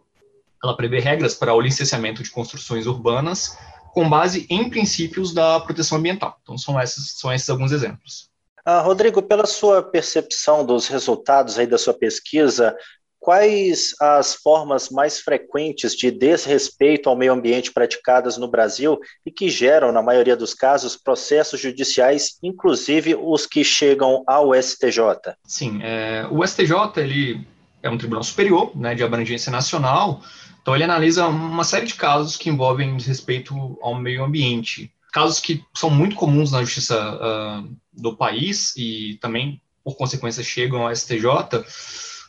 ela 0.62 0.74
prevê 0.74 1.00
regras 1.00 1.34
para 1.34 1.52
o 1.52 1.60
licenciamento 1.60 2.22
de 2.22 2.30
construções 2.30 2.86
urbanas 2.86 3.58
com 3.92 4.08
base 4.08 4.46
em 4.48 4.70
princípios 4.70 5.34
da 5.34 5.60
proteção 5.60 5.98
ambiental. 5.98 6.38
Então, 6.42 6.56
são 6.56 6.80
esses, 6.80 7.18
são 7.18 7.32
esses 7.32 7.50
alguns 7.50 7.72
exemplos. 7.72 8.29
Ah, 8.72 8.82
Rodrigo, 8.82 9.20
pela 9.20 9.46
sua 9.46 9.82
percepção 9.82 10.64
dos 10.64 10.86
resultados 10.86 11.58
aí 11.58 11.66
da 11.66 11.76
sua 11.76 11.92
pesquisa, 11.92 12.72
quais 13.18 13.96
as 14.00 14.36
formas 14.36 14.90
mais 14.90 15.18
frequentes 15.18 15.92
de 15.96 16.08
desrespeito 16.08 17.08
ao 17.08 17.16
meio 17.16 17.32
ambiente 17.32 17.72
praticadas 17.72 18.36
no 18.38 18.46
Brasil 18.46 18.96
e 19.26 19.30
que 19.32 19.50
geram, 19.50 19.90
na 19.90 20.00
maioria 20.00 20.36
dos 20.36 20.54
casos, 20.54 20.96
processos 20.96 21.58
judiciais, 21.58 22.38
inclusive 22.44 23.16
os 23.16 23.44
que 23.44 23.64
chegam 23.64 24.22
ao 24.24 24.54
STJ? 24.54 25.34
Sim, 25.44 25.80
é, 25.82 26.28
o 26.30 26.46
STJ 26.46 26.92
ele 26.98 27.44
é 27.82 27.90
um 27.90 27.98
tribunal 27.98 28.22
superior, 28.22 28.70
né, 28.76 28.94
de 28.94 29.02
abrangência 29.02 29.50
nacional, 29.50 30.22
então 30.62 30.76
ele 30.76 30.84
analisa 30.84 31.26
uma 31.26 31.64
série 31.64 31.86
de 31.86 31.94
casos 31.94 32.36
que 32.36 32.48
envolvem 32.48 32.96
desrespeito 32.96 33.52
ao 33.82 33.96
meio 33.96 34.22
ambiente 34.22 34.92
casos 35.10 35.40
que 35.40 35.64
são 35.74 35.90
muito 35.90 36.16
comuns 36.16 36.52
na 36.52 36.62
justiça 36.62 36.96
uh, 36.96 37.76
do 37.92 38.16
país 38.16 38.74
e 38.76 39.18
também, 39.20 39.60
por 39.84 39.96
consequência, 39.96 40.42
chegam 40.42 40.86
ao 40.86 40.94
STJ. 40.94 41.26
Uh, 41.26 41.64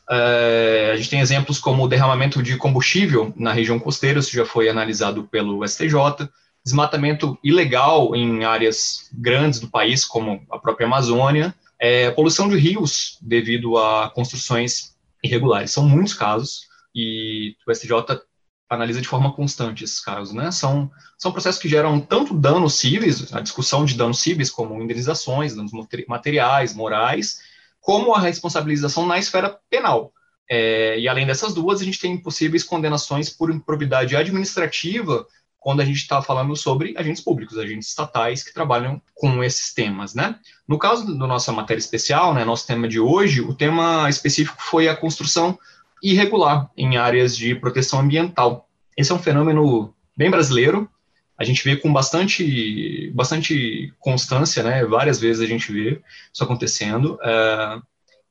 eh, 0.09 0.91
a 0.93 0.97
gente 0.97 1.09
tem 1.09 1.19
exemplos 1.19 1.59
como 1.59 1.83
o 1.83 1.87
derramamento 1.87 2.41
de 2.43 2.57
combustível 2.57 3.33
na 3.37 3.53
região 3.53 3.79
costeira, 3.79 4.19
isso 4.19 4.31
já 4.31 4.45
foi 4.45 4.67
analisado 4.67 5.23
pelo 5.25 5.65
STJ, 5.65 6.29
desmatamento 6.63 7.37
ilegal 7.43 8.15
em 8.15 8.43
áreas 8.43 9.09
grandes 9.13 9.59
do 9.59 9.69
país, 9.69 10.03
como 10.03 10.45
a 10.51 10.59
própria 10.59 10.85
Amazônia, 10.85 11.55
é, 11.79 12.11
poluição 12.11 12.49
de 12.49 12.57
rios 12.57 13.17
devido 13.21 13.77
a 13.77 14.09
construções 14.09 14.95
irregulares. 15.23 15.71
São 15.71 15.87
muitos 15.87 16.13
casos 16.13 16.67
e 16.93 17.55
o 17.67 17.73
STJ 17.73 18.21
analisa 18.71 19.01
de 19.01 19.07
forma 19.07 19.33
constante 19.33 19.83
esses 19.83 19.99
casos, 19.99 20.33
né? 20.33 20.49
São, 20.49 20.89
são 21.17 21.31
processos 21.31 21.61
que 21.61 21.67
geram 21.67 21.99
tanto 21.99 22.33
danos 22.33 22.75
cíveis, 22.75 23.33
a 23.33 23.41
discussão 23.41 23.83
de 23.83 23.95
danos 23.95 24.19
cíveis, 24.19 24.49
como 24.49 24.81
indenizações, 24.81 25.53
danos 25.53 25.73
materiais, 26.07 26.73
morais, 26.73 27.41
como 27.81 28.15
a 28.15 28.19
responsabilização 28.21 29.05
na 29.05 29.19
esfera 29.19 29.59
penal. 29.69 30.13
É, 30.49 30.97
e 30.97 31.07
além 31.07 31.27
dessas 31.27 31.53
duas, 31.53 31.81
a 31.81 31.83
gente 31.83 31.99
tem 31.99 32.17
possíveis 32.17 32.63
condenações 32.63 33.29
por 33.29 33.51
improbidade 33.51 34.15
administrativa, 34.15 35.27
quando 35.59 35.81
a 35.81 35.85
gente 35.85 35.97
está 35.97 36.21
falando 36.21 36.55
sobre 36.55 36.95
agentes 36.97 37.21
públicos, 37.21 37.57
agentes 37.57 37.89
estatais 37.89 38.41
que 38.41 38.53
trabalham 38.53 39.01
com 39.13 39.43
esses 39.43 39.73
temas, 39.73 40.15
né? 40.15 40.39
No 40.65 40.79
caso 40.79 41.05
da 41.17 41.27
nossa 41.27 41.51
matéria 41.51 41.79
especial, 41.79 42.33
né, 42.33 42.43
nosso 42.45 42.65
tema 42.65 42.87
de 42.87 42.99
hoje, 42.99 43.41
o 43.41 43.53
tema 43.53 44.09
específico 44.09 44.57
foi 44.59 44.87
a 44.87 44.95
construção 44.95 45.59
irregular 46.01 46.69
em 46.75 46.97
áreas 46.97 47.35
de 47.35 47.55
proteção 47.55 47.99
ambiental. 47.99 48.67
Esse 48.97 49.11
é 49.11 49.15
um 49.15 49.19
fenômeno 49.19 49.93
bem 50.17 50.29
brasileiro, 50.29 50.89
a 51.41 51.43
gente 51.43 51.63
vê 51.63 51.75
com 51.75 51.91
bastante, 51.91 53.11
bastante 53.15 53.91
constância, 53.97 54.61
né? 54.61 54.85
Várias 54.85 55.19
vezes 55.19 55.41
a 55.41 55.47
gente 55.47 55.71
vê 55.71 55.99
isso 56.31 56.43
acontecendo. 56.43 57.15
Uh, 57.15 57.81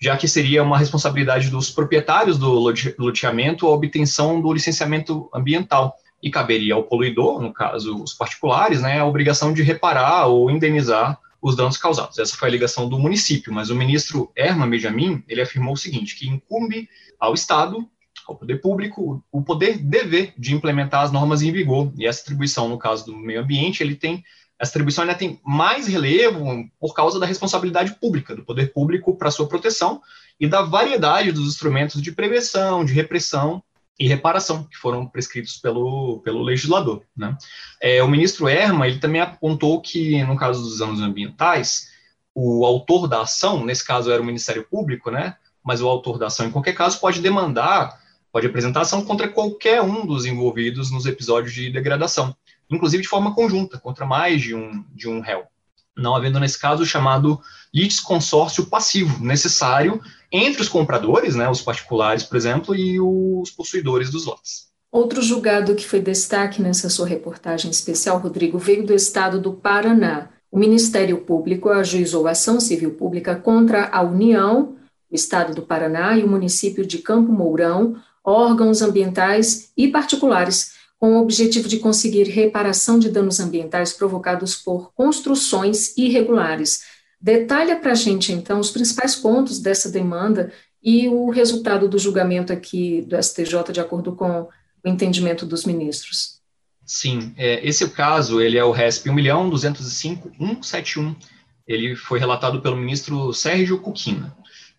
já 0.00 0.16
que 0.16 0.28
seria 0.28 0.62
uma 0.62 0.78
responsabilidade 0.78 1.50
dos 1.50 1.70
proprietários 1.70 2.38
do 2.38 2.72
loteamento 2.98 3.66
a 3.66 3.70
obtenção 3.70 4.40
do 4.40 4.52
licenciamento 4.52 5.28
ambiental 5.34 5.96
e 6.22 6.30
caberia 6.30 6.74
ao 6.74 6.84
poluidor, 6.84 7.40
no 7.40 7.52
caso 7.52 8.02
os 8.02 8.12
particulares, 8.12 8.80
né, 8.80 9.00
a 9.00 9.06
obrigação 9.06 9.52
de 9.52 9.62
reparar 9.62 10.26
ou 10.26 10.50
indenizar 10.50 11.18
os 11.40 11.54
danos 11.54 11.76
causados. 11.76 12.18
Essa 12.18 12.36
foi 12.36 12.48
a 12.48 12.52
ligação 12.52 12.88
do 12.88 12.98
município, 12.98 13.52
mas 13.52 13.70
o 13.70 13.74
ministro 13.74 14.30
Herman 14.36 14.70
Benjamin, 14.70 15.22
ele 15.28 15.40
afirmou 15.40 15.74
o 15.74 15.76
seguinte, 15.76 16.16
que 16.16 16.28
incumbe 16.28 16.88
ao 17.18 17.34
Estado, 17.34 17.88
ao 18.26 18.36
poder 18.36 18.60
público, 18.60 19.24
o 19.30 19.42
poder 19.42 19.78
dever 19.78 20.34
de 20.36 20.54
implementar 20.54 21.02
as 21.02 21.12
normas 21.12 21.40
em 21.42 21.52
vigor, 21.52 21.92
e 21.96 22.06
essa 22.06 22.22
atribuição, 22.22 22.68
no 22.68 22.78
caso 22.78 23.06
do 23.06 23.16
meio 23.16 23.40
ambiente, 23.40 23.82
ele 23.82 23.94
tem 23.94 24.24
essa 24.58 24.72
atribuição 24.72 25.02
ainda 25.02 25.14
tem 25.14 25.40
mais 25.44 25.86
relevo 25.86 26.68
por 26.80 26.92
causa 26.92 27.20
da 27.20 27.26
responsabilidade 27.26 27.94
pública, 27.94 28.34
do 28.34 28.44
poder 28.44 28.72
público 28.72 29.16
para 29.16 29.30
sua 29.30 29.46
proteção 29.46 30.02
e 30.38 30.48
da 30.48 30.62
variedade 30.62 31.32
dos 31.32 31.48
instrumentos 31.48 32.02
de 32.02 32.10
prevenção, 32.10 32.84
de 32.84 32.92
repressão 32.92 33.62
e 33.98 34.08
reparação 34.08 34.64
que 34.64 34.76
foram 34.76 35.06
prescritos 35.06 35.56
pelo, 35.56 36.20
pelo 36.24 36.42
legislador. 36.42 37.02
Né? 37.16 37.36
É, 37.80 38.02
o 38.02 38.08
ministro 38.08 38.48
Erma 38.48 38.86
ele 38.86 38.98
também 38.98 39.20
apontou 39.20 39.80
que, 39.80 40.22
no 40.24 40.36
caso 40.36 40.62
dos 40.62 40.78
danos 40.78 41.00
ambientais, 41.00 41.88
o 42.34 42.64
autor 42.64 43.08
da 43.08 43.22
ação, 43.22 43.64
nesse 43.64 43.84
caso 43.84 44.10
era 44.10 44.22
o 44.22 44.24
Ministério 44.24 44.66
Público, 44.68 45.10
né? 45.10 45.36
mas 45.62 45.80
o 45.80 45.88
autor 45.88 46.18
da 46.18 46.26
ação, 46.26 46.46
em 46.46 46.50
qualquer 46.50 46.74
caso, 46.74 47.00
pode 47.00 47.20
demandar, 47.20 48.00
pode 48.32 48.46
apresentar 48.46 48.82
ação 48.82 49.04
contra 49.04 49.28
qualquer 49.28 49.82
um 49.82 50.06
dos 50.06 50.24
envolvidos 50.26 50.90
nos 50.90 51.06
episódios 51.06 51.52
de 51.52 51.70
degradação 51.70 52.34
inclusive 52.70 53.02
de 53.02 53.08
forma 53.08 53.34
conjunta, 53.34 53.78
contra 53.78 54.06
mais 54.06 54.42
de 54.42 54.54
um, 54.54 54.84
de 54.94 55.08
um 55.08 55.20
réu, 55.20 55.44
não 55.96 56.14
havendo, 56.14 56.38
nesse 56.38 56.58
caso, 56.58 56.82
o 56.82 56.86
chamado 56.86 57.40
litisconsórcio 57.74 58.66
passivo, 58.66 59.22
necessário 59.22 60.00
entre 60.30 60.62
os 60.62 60.68
compradores, 60.68 61.34
né, 61.34 61.48
os 61.50 61.60
particulares, 61.60 62.22
por 62.22 62.36
exemplo, 62.36 62.74
e 62.74 63.00
os 63.00 63.50
possuidores 63.50 64.10
dos 64.10 64.24
lotes. 64.24 64.68
Outro 64.90 65.20
julgado 65.20 65.74
que 65.74 65.86
foi 65.86 66.00
destaque 66.00 66.62
nessa 66.62 66.88
sua 66.88 67.06
reportagem 67.06 67.70
especial, 67.70 68.18
Rodrigo, 68.18 68.58
veio 68.58 68.86
do 68.86 68.94
estado 68.94 69.40
do 69.40 69.52
Paraná. 69.52 70.28
O 70.50 70.58
Ministério 70.58 71.18
Público 71.18 71.68
ajuizou 71.68 72.26
ação 72.26 72.58
civil 72.58 72.92
pública 72.92 73.36
contra 73.36 73.88
a 73.92 74.02
União, 74.02 74.76
o 75.10 75.14
estado 75.14 75.54
do 75.54 75.62
Paraná 75.62 76.16
e 76.16 76.24
o 76.24 76.28
município 76.28 76.86
de 76.86 76.98
Campo 76.98 77.30
Mourão, 77.30 77.96
órgãos 78.24 78.80
ambientais 78.80 79.72
e 79.76 79.88
particulares 79.88 80.77
com 80.98 81.16
o 81.16 81.22
objetivo 81.22 81.68
de 81.68 81.78
conseguir 81.78 82.24
reparação 82.24 82.98
de 82.98 83.08
danos 83.08 83.38
ambientais 83.38 83.92
provocados 83.92 84.56
por 84.56 84.92
construções 84.92 85.96
irregulares. 85.96 86.80
Detalha 87.20 87.76
para 87.76 87.92
a 87.92 87.94
gente, 87.94 88.32
então, 88.32 88.58
os 88.58 88.70
principais 88.70 89.14
pontos 89.14 89.60
dessa 89.60 89.90
demanda 89.90 90.52
e 90.82 91.08
o 91.08 91.30
resultado 91.30 91.88
do 91.88 91.98
julgamento 91.98 92.52
aqui 92.52 93.02
do 93.02 93.16
STJ, 93.20 93.72
de 93.72 93.80
acordo 93.80 94.14
com 94.14 94.42
o 94.42 94.48
entendimento 94.84 95.46
dos 95.46 95.64
ministros. 95.64 96.38
Sim, 96.84 97.32
é, 97.36 97.66
esse 97.66 97.82
é 97.84 97.86
o 97.86 97.90
caso, 97.90 98.40
ele 98.40 98.56
é 98.56 98.64
o 98.64 98.72
RESP 98.72 99.10
1.205.171. 99.10 101.14
Ele 101.66 101.94
foi 101.94 102.18
relatado 102.18 102.62
pelo 102.62 102.76
ministro 102.76 103.34
Sérgio 103.34 103.78
Cuquina. 103.80 104.34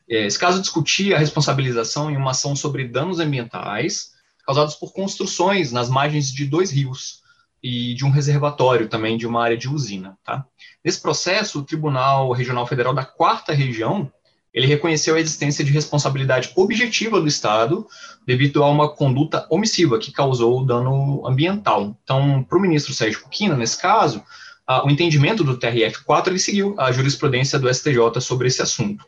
É, 0.09 0.25
esse 0.25 0.39
caso 0.39 0.59
discutia 0.59 1.15
a 1.15 1.19
responsabilização 1.19 2.09
em 2.09 2.17
uma 2.17 2.31
ação 2.31 2.55
sobre 2.55 2.87
danos 2.87 3.19
ambientais 3.19 4.17
causados 4.49 4.73
por 4.73 4.91
construções 4.91 5.71
nas 5.71 5.89
margens 5.89 6.33
de 6.33 6.43
dois 6.43 6.71
rios 6.71 7.21
e 7.61 7.93
de 7.93 8.03
um 8.03 8.09
reservatório 8.09 8.89
também 8.89 9.15
de 9.15 9.27
uma 9.27 9.43
área 9.43 9.55
de 9.55 9.69
usina. 9.69 10.17
Tá? 10.23 10.43
Nesse 10.83 10.99
processo, 10.99 11.59
o 11.59 11.63
Tribunal 11.63 12.31
Regional 12.31 12.65
Federal 12.65 12.91
da 12.91 13.05
Quarta 13.05 13.53
Região 13.53 14.11
ele 14.51 14.65
reconheceu 14.65 15.13
a 15.13 15.19
existência 15.19 15.63
de 15.63 15.71
responsabilidade 15.71 16.51
objetiva 16.55 17.21
do 17.21 17.27
Estado 17.27 17.85
devido 18.25 18.63
a 18.63 18.69
uma 18.71 18.89
conduta 18.89 19.45
omissiva 19.51 19.99
que 19.99 20.11
causou 20.11 20.65
dano 20.65 21.21
ambiental. 21.27 21.95
Então, 22.03 22.41
para 22.41 22.57
o 22.57 22.61
ministro 22.61 22.91
Sérgio 22.91 23.21
Cuquina, 23.21 23.55
nesse 23.55 23.79
caso, 23.79 24.23
o 24.83 24.89
entendimento 24.89 25.43
do 25.43 25.59
TRF4 25.59 26.29
ele 26.29 26.39
seguiu 26.39 26.73
a 26.79 26.91
jurisprudência 26.91 27.59
do 27.59 27.71
STJ 27.71 28.19
sobre 28.19 28.47
esse 28.47 28.63
assunto. 28.63 29.05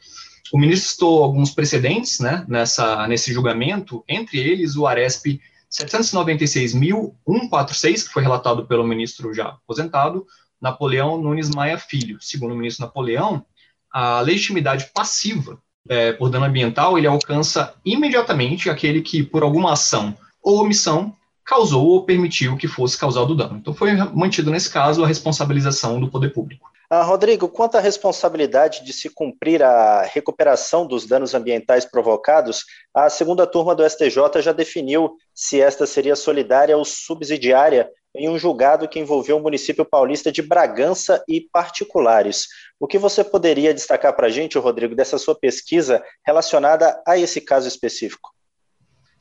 O 0.52 0.60
ministro 0.60 0.90
citou 0.90 1.24
alguns 1.24 1.52
precedentes 1.52 2.20
né, 2.20 2.46
nessa, 2.48 3.08
nesse 3.08 3.34
julgamento, 3.34 4.04
entre 4.08 4.40
eles 4.40 4.76
o 4.76 4.86
ARESP 4.86 5.42
796.146, 5.72 8.04
que 8.04 8.14
foi 8.14 8.22
relatado 8.22 8.68
pelo 8.68 8.86
ministro 8.86 9.34
já 9.34 9.46
aposentado, 9.46 10.28
Napoleão 10.62 11.18
Nunes 11.18 11.50
Maia 11.50 11.78
Filho. 11.78 12.18
Segundo 12.22 12.54
o 12.54 12.58
ministro 12.58 12.86
Napoleão, 12.86 13.46
a 13.92 14.20
legitimidade 14.20 14.92
passiva 14.94 15.58
é, 15.90 16.12
por 16.12 16.30
dano 16.30 16.46
ambiental 16.46 16.98
ele 16.98 17.08
alcança 17.08 17.74
imediatamente 17.84 18.70
aquele 18.70 19.02
que, 19.02 19.24
por 19.24 19.44
alguma 19.44 19.74
ação 19.74 20.16
ou 20.44 20.62
omissão, 20.62 21.16
causou 21.52 21.86
ou 21.86 22.06
permitiu 22.06 22.56
que 22.56 22.66
fosse 22.66 22.98
causado 22.98 23.32
o 23.32 23.36
dano. 23.36 23.58
Então, 23.58 23.74
foi 23.74 23.92
mantido 24.14 24.50
nesse 24.50 24.70
caso 24.70 25.04
a 25.04 25.08
responsabilização 25.08 26.00
do 26.00 26.10
poder 26.10 26.30
público. 26.30 26.72
Ah, 26.90 27.04
Rodrigo, 27.04 27.50
quanto 27.50 27.76
à 27.76 27.82
responsabilidade 27.82 28.86
de 28.86 28.94
se 28.94 29.10
cumprir 29.10 29.62
a 29.62 30.02
recuperação 30.04 30.88
dos 30.88 31.06
danos 31.06 31.34
ambientais 31.34 31.84
provocados, 31.84 32.64
a 32.94 33.10
segunda 33.10 33.46
turma 33.46 33.76
do 33.76 33.88
STJ 33.90 34.42
já 34.42 34.54
definiu 34.54 35.12
se 35.36 35.60
esta 35.60 35.86
seria 35.86 36.16
solidária 36.16 36.78
ou 36.78 36.86
subsidiária 36.86 37.90
em 38.16 38.30
um 38.30 38.38
julgado 38.38 38.88
que 38.88 39.00
envolveu 39.00 39.38
o 39.38 39.42
município 39.42 39.84
paulista 39.84 40.32
de 40.32 40.42
Bragança 40.42 41.22
e 41.28 41.42
particulares. 41.52 42.48
O 42.80 42.88
que 42.88 42.98
você 42.98 43.26
poderia 43.26 43.74
destacar 43.74 44.16
para 44.16 44.28
a 44.28 44.30
gente, 44.30 44.58
Rodrigo, 44.58 44.96
dessa 44.96 45.18
sua 45.18 45.36
pesquisa 45.36 46.02
relacionada 46.26 47.02
a 47.06 47.18
esse 47.18 47.42
caso 47.42 47.68
específico? 47.68 48.32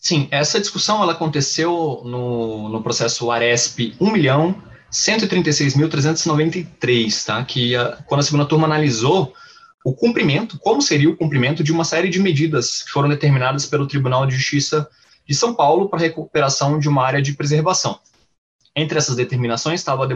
Sim, 0.00 0.26
essa 0.30 0.58
discussão 0.58 1.02
ela 1.02 1.12
aconteceu 1.12 2.00
no, 2.06 2.70
no 2.70 2.82
processo 2.82 3.30
ARESP 3.30 3.94
1 4.00 4.10
milhão 4.10 4.62
136.393, 4.90 7.26
tá? 7.26 7.44
Que 7.44 7.76
a, 7.76 7.98
quando 8.06 8.20
a 8.20 8.24
segunda 8.24 8.46
turma 8.46 8.66
analisou 8.66 9.34
o 9.84 9.94
cumprimento, 9.94 10.58
como 10.58 10.80
seria 10.80 11.10
o 11.10 11.16
cumprimento 11.16 11.62
de 11.62 11.70
uma 11.70 11.84
série 11.84 12.08
de 12.08 12.18
medidas 12.18 12.82
que 12.82 12.90
foram 12.90 13.10
determinadas 13.10 13.66
pelo 13.66 13.86
Tribunal 13.86 14.26
de 14.26 14.36
Justiça 14.36 14.88
de 15.28 15.34
São 15.34 15.54
Paulo 15.54 15.90
para 15.90 15.98
a 15.98 16.02
recuperação 16.02 16.78
de 16.78 16.88
uma 16.88 17.04
área 17.04 17.20
de 17.20 17.34
preservação. 17.34 18.00
Entre 18.74 18.96
essas 18.96 19.16
determinações 19.16 19.80
estava 19.80 20.08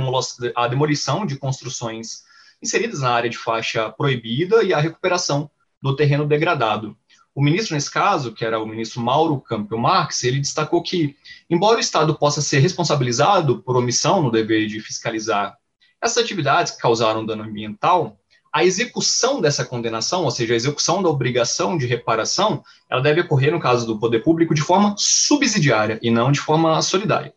a 0.57 0.69
demolição 0.69 1.27
de 1.27 1.37
construções 1.37 2.23
inseridas 2.63 3.01
na 3.01 3.11
área 3.11 3.29
de 3.29 3.37
faixa 3.37 3.91
proibida 3.91 4.63
e 4.63 4.73
a 4.73 4.81
recuperação 4.81 5.51
do 5.83 5.95
terreno 5.95 6.27
degradado. 6.27 6.97
O 7.35 7.43
ministro, 7.43 7.75
nesse 7.75 7.91
caso, 7.91 8.33
que 8.33 8.45
era 8.45 8.61
o 8.61 8.67
ministro 8.67 9.01
Mauro 9.01 9.41
Campbell 9.41 9.79
Marx, 9.79 10.23
ele 10.23 10.39
destacou 10.39 10.83
que, 10.83 11.17
embora 11.51 11.79
o 11.79 11.81
Estado 11.81 12.17
possa 12.17 12.41
ser 12.41 12.61
responsabilizado 12.61 13.61
por 13.63 13.77
omissão 13.77 14.23
no 14.23 14.31
dever 14.31 14.69
de 14.69 14.79
fiscalizar 14.81 15.57
essas 16.01 16.23
atividades 16.23 16.73
que 16.73 16.81
causaram 16.81 17.27
dano 17.27 17.43
ambiental, 17.43 18.17
a 18.53 18.63
execução 18.65 19.41
dessa 19.41 19.65
condenação, 19.65 20.23
ou 20.23 20.31
seja, 20.31 20.53
a 20.53 20.57
execução 20.57 21.03
da 21.03 21.09
obrigação 21.09 21.77
de 21.77 21.87
reparação, 21.87 22.63
ela 22.89 23.03
deve 23.03 23.23
ocorrer, 23.23 23.51
no 23.51 23.59
caso 23.59 23.85
do 23.85 23.99
poder 23.99 24.21
público, 24.23 24.55
de 24.55 24.63
forma 24.63 24.95
subsidiária 24.97 25.99
e 26.01 26.11
não 26.13 26.31
de 26.31 26.39
forma 26.39 26.81
solidária. 26.83 27.35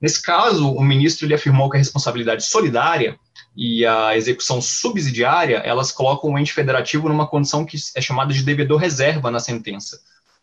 Nesse 0.00 0.20
caso, 0.20 0.72
o 0.72 0.82
ministro 0.82 1.24
ele 1.24 1.34
afirmou 1.34 1.70
que 1.70 1.76
a 1.76 1.78
responsabilidade 1.78 2.44
solidária 2.44 3.16
e 3.56 3.86
a 3.86 4.14
execução 4.14 4.60
subsidiária, 4.60 5.56
elas 5.58 5.90
colocam 5.90 6.30
o 6.30 6.38
ente 6.38 6.52
federativo 6.52 7.08
numa 7.08 7.26
condição 7.26 7.64
que 7.64 7.78
é 7.94 8.00
chamada 8.02 8.34
de 8.34 8.42
devedor 8.42 8.78
reserva 8.78 9.30
na 9.30 9.40
sentença, 9.40 9.98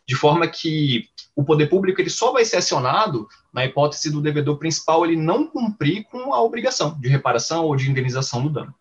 de 0.07 0.15
forma 0.15 0.47
que 0.47 1.07
o 1.35 1.43
poder 1.43 1.67
público 1.67 2.01
ele 2.01 2.09
só 2.09 2.31
vai 2.31 2.43
ser 2.43 2.57
acionado 2.57 3.27
na 3.53 3.63
hipótese 3.65 4.11
do 4.11 4.19
devedor 4.19 4.57
principal 4.57 5.05
ele 5.05 5.15
não 5.15 5.45
cumprir 5.45 6.05
com 6.05 6.33
a 6.33 6.41
obrigação 6.41 6.97
de 6.99 7.07
reparação 7.07 7.65
ou 7.65 7.75
de 7.75 7.89
indenização 7.89 8.41
do 8.41 8.49
dano. 8.49 8.73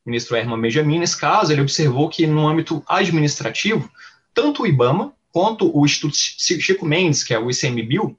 o 0.04 0.10
ministro 0.10 0.36
Herman 0.36 0.60
Benjamin, 0.60 0.98
nesse 0.98 1.18
caso, 1.18 1.50
ele 1.50 1.62
observou 1.62 2.10
que 2.10 2.26
no 2.26 2.46
âmbito 2.46 2.84
administrativo, 2.86 3.90
tanto 4.34 4.64
o 4.64 4.66
IBAMA 4.66 5.14
quanto 5.32 5.74
o 5.74 5.86
Instituto 5.86 6.16
Chico 6.18 6.84
Mendes, 6.84 7.24
que 7.24 7.32
é 7.32 7.38
o 7.38 7.50
ICMBio, 7.50 8.14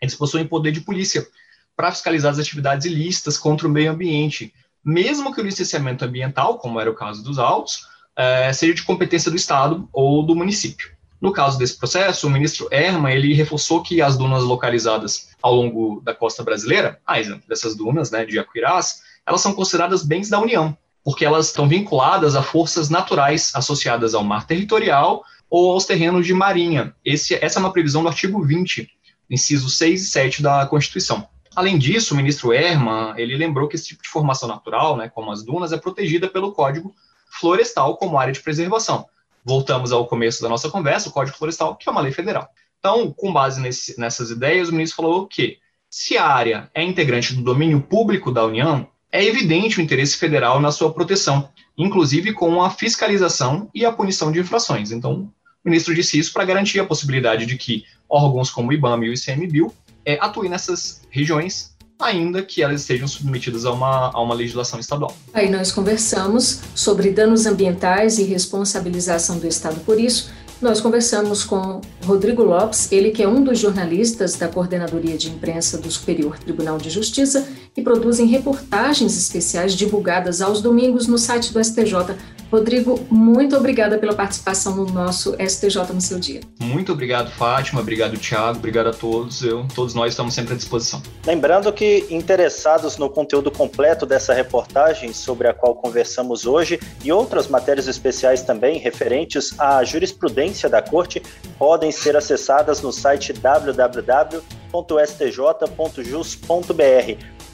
eles 0.00 0.14
possuem 0.14 0.46
poder 0.46 0.72
de 0.72 0.80
polícia 0.80 1.28
para 1.76 1.92
fiscalizar 1.92 2.32
as 2.32 2.38
atividades 2.38 2.86
ilícitas 2.86 3.36
contra 3.36 3.68
o 3.68 3.70
meio 3.70 3.92
ambiente, 3.92 4.50
mesmo 4.84 5.34
que 5.34 5.40
o 5.40 5.44
licenciamento 5.44 6.04
ambiental, 6.04 6.58
como 6.58 6.80
era 6.80 6.90
o 6.90 6.94
caso 6.94 7.22
dos 7.22 7.38
autos, 7.38 7.86
é, 8.16 8.52
seja 8.52 8.74
de 8.74 8.82
competência 8.82 9.30
do 9.30 9.36
Estado 9.36 9.88
ou 9.92 10.22
do 10.22 10.34
município. 10.34 10.90
No 11.20 11.32
caso 11.32 11.58
desse 11.58 11.76
processo, 11.76 12.26
o 12.26 12.30
ministro 12.30 12.68
Erma 12.70 13.12
ele 13.12 13.34
reforçou 13.34 13.82
que 13.82 14.00
as 14.00 14.16
dunas 14.16 14.44
localizadas 14.44 15.28
ao 15.42 15.54
longo 15.54 16.00
da 16.04 16.14
costa 16.14 16.42
brasileira, 16.44 17.00
a 17.06 17.18
exemplo 17.20 17.42
dessas 17.48 17.74
dunas 17.74 18.10
né, 18.10 18.24
de 18.24 18.38
Aquiraz, 18.38 19.02
elas 19.26 19.40
são 19.40 19.52
consideradas 19.52 20.04
bens 20.04 20.28
da 20.28 20.40
União, 20.40 20.76
porque 21.04 21.24
elas 21.24 21.46
estão 21.46 21.68
vinculadas 21.68 22.36
a 22.36 22.42
forças 22.42 22.88
naturais 22.88 23.50
associadas 23.54 24.14
ao 24.14 24.22
mar 24.22 24.46
territorial 24.46 25.24
ou 25.50 25.72
aos 25.72 25.84
terrenos 25.84 26.26
de 26.26 26.34
marinha. 26.34 26.94
Esse, 27.04 27.34
essa 27.34 27.58
é 27.58 27.60
uma 27.60 27.72
previsão 27.72 28.02
do 28.02 28.08
artigo 28.08 28.42
20, 28.42 28.88
incisos 29.28 29.76
6 29.76 30.02
e 30.02 30.06
7 30.06 30.42
da 30.42 30.66
Constituição. 30.66 31.28
Além 31.58 31.76
disso, 31.76 32.14
o 32.14 32.16
ministro 32.16 32.52
Herman, 32.52 33.14
ele 33.16 33.36
lembrou 33.36 33.66
que 33.66 33.74
esse 33.74 33.88
tipo 33.88 34.00
de 34.00 34.08
formação 34.08 34.48
natural, 34.48 34.96
né, 34.96 35.08
como 35.12 35.32
as 35.32 35.42
dunas, 35.42 35.72
é 35.72 35.76
protegida 35.76 36.28
pelo 36.28 36.52
Código 36.52 36.94
Florestal 37.40 37.96
como 37.96 38.16
área 38.16 38.32
de 38.32 38.38
preservação. 38.38 39.06
Voltamos 39.44 39.90
ao 39.90 40.06
começo 40.06 40.40
da 40.40 40.48
nossa 40.48 40.70
conversa, 40.70 41.08
o 41.08 41.12
Código 41.12 41.36
Florestal, 41.36 41.74
que 41.74 41.88
é 41.88 41.90
uma 41.90 42.00
lei 42.00 42.12
federal. 42.12 42.48
Então, 42.78 43.10
com 43.10 43.32
base 43.32 43.60
nesse, 43.60 43.98
nessas 43.98 44.30
ideias, 44.30 44.68
o 44.68 44.72
ministro 44.72 45.02
falou 45.02 45.26
que 45.26 45.58
se 45.90 46.16
a 46.16 46.28
área 46.28 46.70
é 46.72 46.80
integrante 46.80 47.34
do 47.34 47.42
domínio 47.42 47.80
público 47.80 48.30
da 48.30 48.44
União, 48.44 48.86
é 49.10 49.24
evidente 49.24 49.80
o 49.80 49.82
interesse 49.82 50.16
federal 50.16 50.60
na 50.60 50.70
sua 50.70 50.92
proteção, 50.92 51.48
inclusive 51.76 52.34
com 52.34 52.62
a 52.62 52.70
fiscalização 52.70 53.68
e 53.74 53.84
a 53.84 53.90
punição 53.90 54.30
de 54.30 54.38
infrações. 54.38 54.92
Então, 54.92 55.28
o 55.64 55.68
ministro 55.68 55.92
disse 55.92 56.20
isso 56.20 56.32
para 56.32 56.44
garantir 56.44 56.78
a 56.78 56.86
possibilidade 56.86 57.46
de 57.46 57.56
que 57.56 57.84
órgãos 58.08 58.48
como 58.48 58.70
o 58.70 58.72
IBAMA 58.72 59.06
e 59.06 59.08
o 59.08 59.12
ICMBio 59.12 59.74
é, 60.16 60.48
nessas 60.48 61.02
regiões, 61.10 61.76
ainda 61.98 62.42
que 62.42 62.62
elas 62.62 62.80
estejam 62.80 63.06
submetidas 63.06 63.64
a 63.64 63.72
uma, 63.72 64.10
a 64.12 64.20
uma 64.22 64.34
legislação 64.34 64.78
estadual. 64.78 65.14
Aí 65.34 65.50
nós 65.50 65.72
conversamos 65.72 66.60
sobre 66.74 67.10
danos 67.10 67.44
ambientais 67.44 68.18
e 68.18 68.22
responsabilização 68.22 69.38
do 69.38 69.46
Estado 69.46 69.80
por 69.80 70.00
isso. 70.00 70.30
Nós 70.60 70.80
conversamos 70.80 71.44
com 71.44 71.80
Rodrigo 72.04 72.42
Lopes, 72.42 72.90
ele 72.90 73.10
que 73.10 73.22
é 73.22 73.28
um 73.28 73.44
dos 73.44 73.60
jornalistas 73.60 74.34
da 74.34 74.48
Coordenadoria 74.48 75.16
de 75.16 75.30
Imprensa 75.30 75.78
do 75.78 75.88
Superior 75.88 76.36
Tribunal 76.36 76.78
de 76.78 76.90
Justiça 76.90 77.46
e 77.76 77.82
produzem 77.82 78.26
reportagens 78.26 79.16
especiais 79.16 79.74
divulgadas 79.74 80.40
aos 80.40 80.60
domingos 80.60 81.06
no 81.06 81.16
site 81.16 81.52
do 81.52 81.62
STJ 81.62 82.16
Rodrigo, 82.50 82.98
muito 83.10 83.56
obrigada 83.56 83.98
pela 83.98 84.14
participação 84.14 84.74
no 84.74 84.86
nosso 84.86 85.36
STJ 85.38 85.92
no 85.92 86.00
seu 86.00 86.18
dia. 86.18 86.40
Muito 86.58 86.92
obrigado, 86.92 87.30
Fátima. 87.30 87.80
Obrigado, 87.80 88.16
Tiago. 88.16 88.58
Obrigado 88.58 88.88
a 88.88 88.92
todos. 88.92 89.42
Eu, 89.42 89.66
todos 89.74 89.94
nós 89.94 90.12
estamos 90.12 90.32
sempre 90.34 90.54
à 90.54 90.56
disposição. 90.56 91.02
Lembrando 91.26 91.70
que 91.72 92.06
interessados 92.10 92.96
no 92.96 93.10
conteúdo 93.10 93.50
completo 93.50 94.06
dessa 94.06 94.32
reportagem 94.32 95.12
sobre 95.12 95.46
a 95.48 95.52
qual 95.52 95.74
conversamos 95.74 96.46
hoje 96.46 96.80
e 97.04 97.12
outras 97.12 97.48
matérias 97.48 97.86
especiais 97.86 98.42
também 98.42 98.78
referentes 98.78 99.54
à 99.58 99.84
jurisprudência 99.84 100.68
da 100.68 100.80
Corte 100.80 101.22
podem 101.58 101.92
ser 101.92 102.16
acessadas 102.16 102.80
no 102.80 102.92
site 102.92 103.32
www.stj.jus.br. 103.32 104.18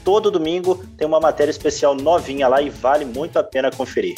Todo 0.03 0.29
domingo 0.29 0.85
tem 0.95 1.07
uma 1.07 1.19
matéria 1.19 1.51
especial 1.51 1.95
novinha 1.95 2.47
lá 2.47 2.61
e 2.61 2.69
vale 2.69 3.03
muito 3.05 3.39
a 3.39 3.43
pena 3.43 3.71
conferir. 3.71 4.13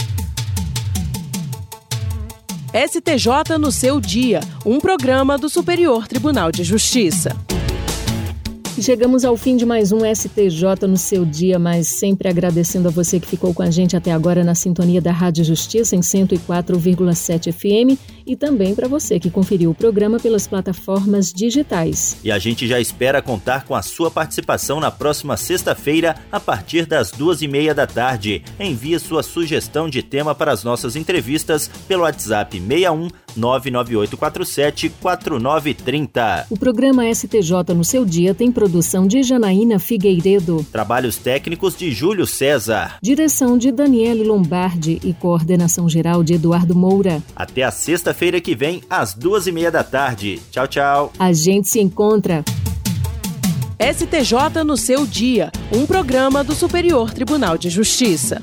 STJ 2.73 3.57
no 3.57 3.71
seu 3.71 3.99
dia, 4.01 4.41
um 4.65 4.77
programa 4.77 5.37
do 5.37 5.49
Superior 5.49 6.05
Tribunal 6.05 6.51
de 6.51 6.65
Justiça. 6.65 7.33
Chegamos 8.79 9.23
ao 9.23 9.37
fim 9.37 9.55
de 9.55 9.65
mais 9.65 9.93
um 9.93 9.99
STJ 9.99 10.85
no 10.85 10.97
seu 10.97 11.23
dia, 11.23 11.57
mas 11.57 11.87
sempre 11.87 12.27
agradecendo 12.27 12.89
a 12.89 12.91
você 12.91 13.21
que 13.21 13.27
ficou 13.27 13.53
com 13.53 13.63
a 13.63 13.71
gente 13.71 13.95
até 13.95 14.11
agora 14.11 14.43
na 14.43 14.53
sintonia 14.53 15.01
da 15.01 15.13
Rádio 15.13 15.45
Justiça 15.45 15.95
em 15.95 16.01
104,7 16.01 17.53
FM 17.53 17.97
e 18.27 18.35
também 18.35 18.75
para 18.75 18.87
você 18.87 19.19
que 19.19 19.31
conferiu 19.31 19.71
o 19.71 19.75
programa 19.75 20.19
pelas 20.19 20.47
plataformas 20.47 21.31
digitais. 21.31 22.17
E 22.23 22.31
a 22.31 22.37
gente 22.37 22.67
já 22.67 22.79
espera 22.79 23.21
contar 23.21 23.65
com 23.65 23.73
a 23.73 23.81
sua 23.81 24.11
participação 24.11 24.79
na 24.79 24.91
próxima 24.91 25.37
sexta-feira, 25.37 26.15
a 26.31 26.39
partir 26.39 26.85
das 26.85 27.11
duas 27.11 27.41
e 27.41 27.47
meia 27.47 27.73
da 27.73 27.87
tarde. 27.87 28.43
Envie 28.59 28.99
sua 28.99 29.23
sugestão 29.23 29.89
de 29.89 30.03
tema 30.03 30.35
para 30.35 30.51
as 30.51 30.63
nossas 30.63 30.95
entrevistas 30.95 31.69
pelo 31.87 32.03
WhatsApp 32.03 32.59
61 32.59 33.09
99847 33.37 34.89
4930. 35.01 36.47
O 36.49 36.57
programa 36.57 37.03
STJ 37.13 37.73
no 37.75 37.83
seu 37.83 38.03
dia 38.03 38.33
tem 38.33 38.51
produção 38.51 39.07
de 39.07 39.23
Janaína 39.23 39.79
Figueiredo. 39.79 40.65
Trabalhos 40.71 41.17
técnicos 41.17 41.77
de 41.77 41.91
Júlio 41.91 42.25
César. 42.25 42.97
Direção 43.01 43.57
de 43.57 43.71
Daniele 43.71 44.23
Lombardi 44.23 44.99
e 45.03 45.13
coordenação 45.13 45.87
geral 45.87 46.23
de 46.23 46.33
Eduardo 46.33 46.75
Moura. 46.75 47.21
Até 47.35 47.63
a 47.63 47.71
sexta-feira 48.17 48.41
que 48.41 48.55
vem, 48.55 48.81
às 48.89 49.13
duas 49.13 49.45
e 49.45 49.51
meia 49.51 49.69
da 49.69 49.83
tarde. 49.83 50.41
Tchau, 50.49 50.67
tchau. 50.67 51.13
A 51.19 51.31
gente 51.31 51.69
se 51.69 51.79
encontra. 51.79 52.43
STJ 53.79 54.63
no 54.65 54.75
seu 54.75 55.05
dia, 55.05 55.51
um 55.71 55.85
programa 55.85 56.43
do 56.43 56.55
Superior 56.55 57.13
Tribunal 57.13 57.57
de 57.57 57.69
Justiça. 57.69 58.41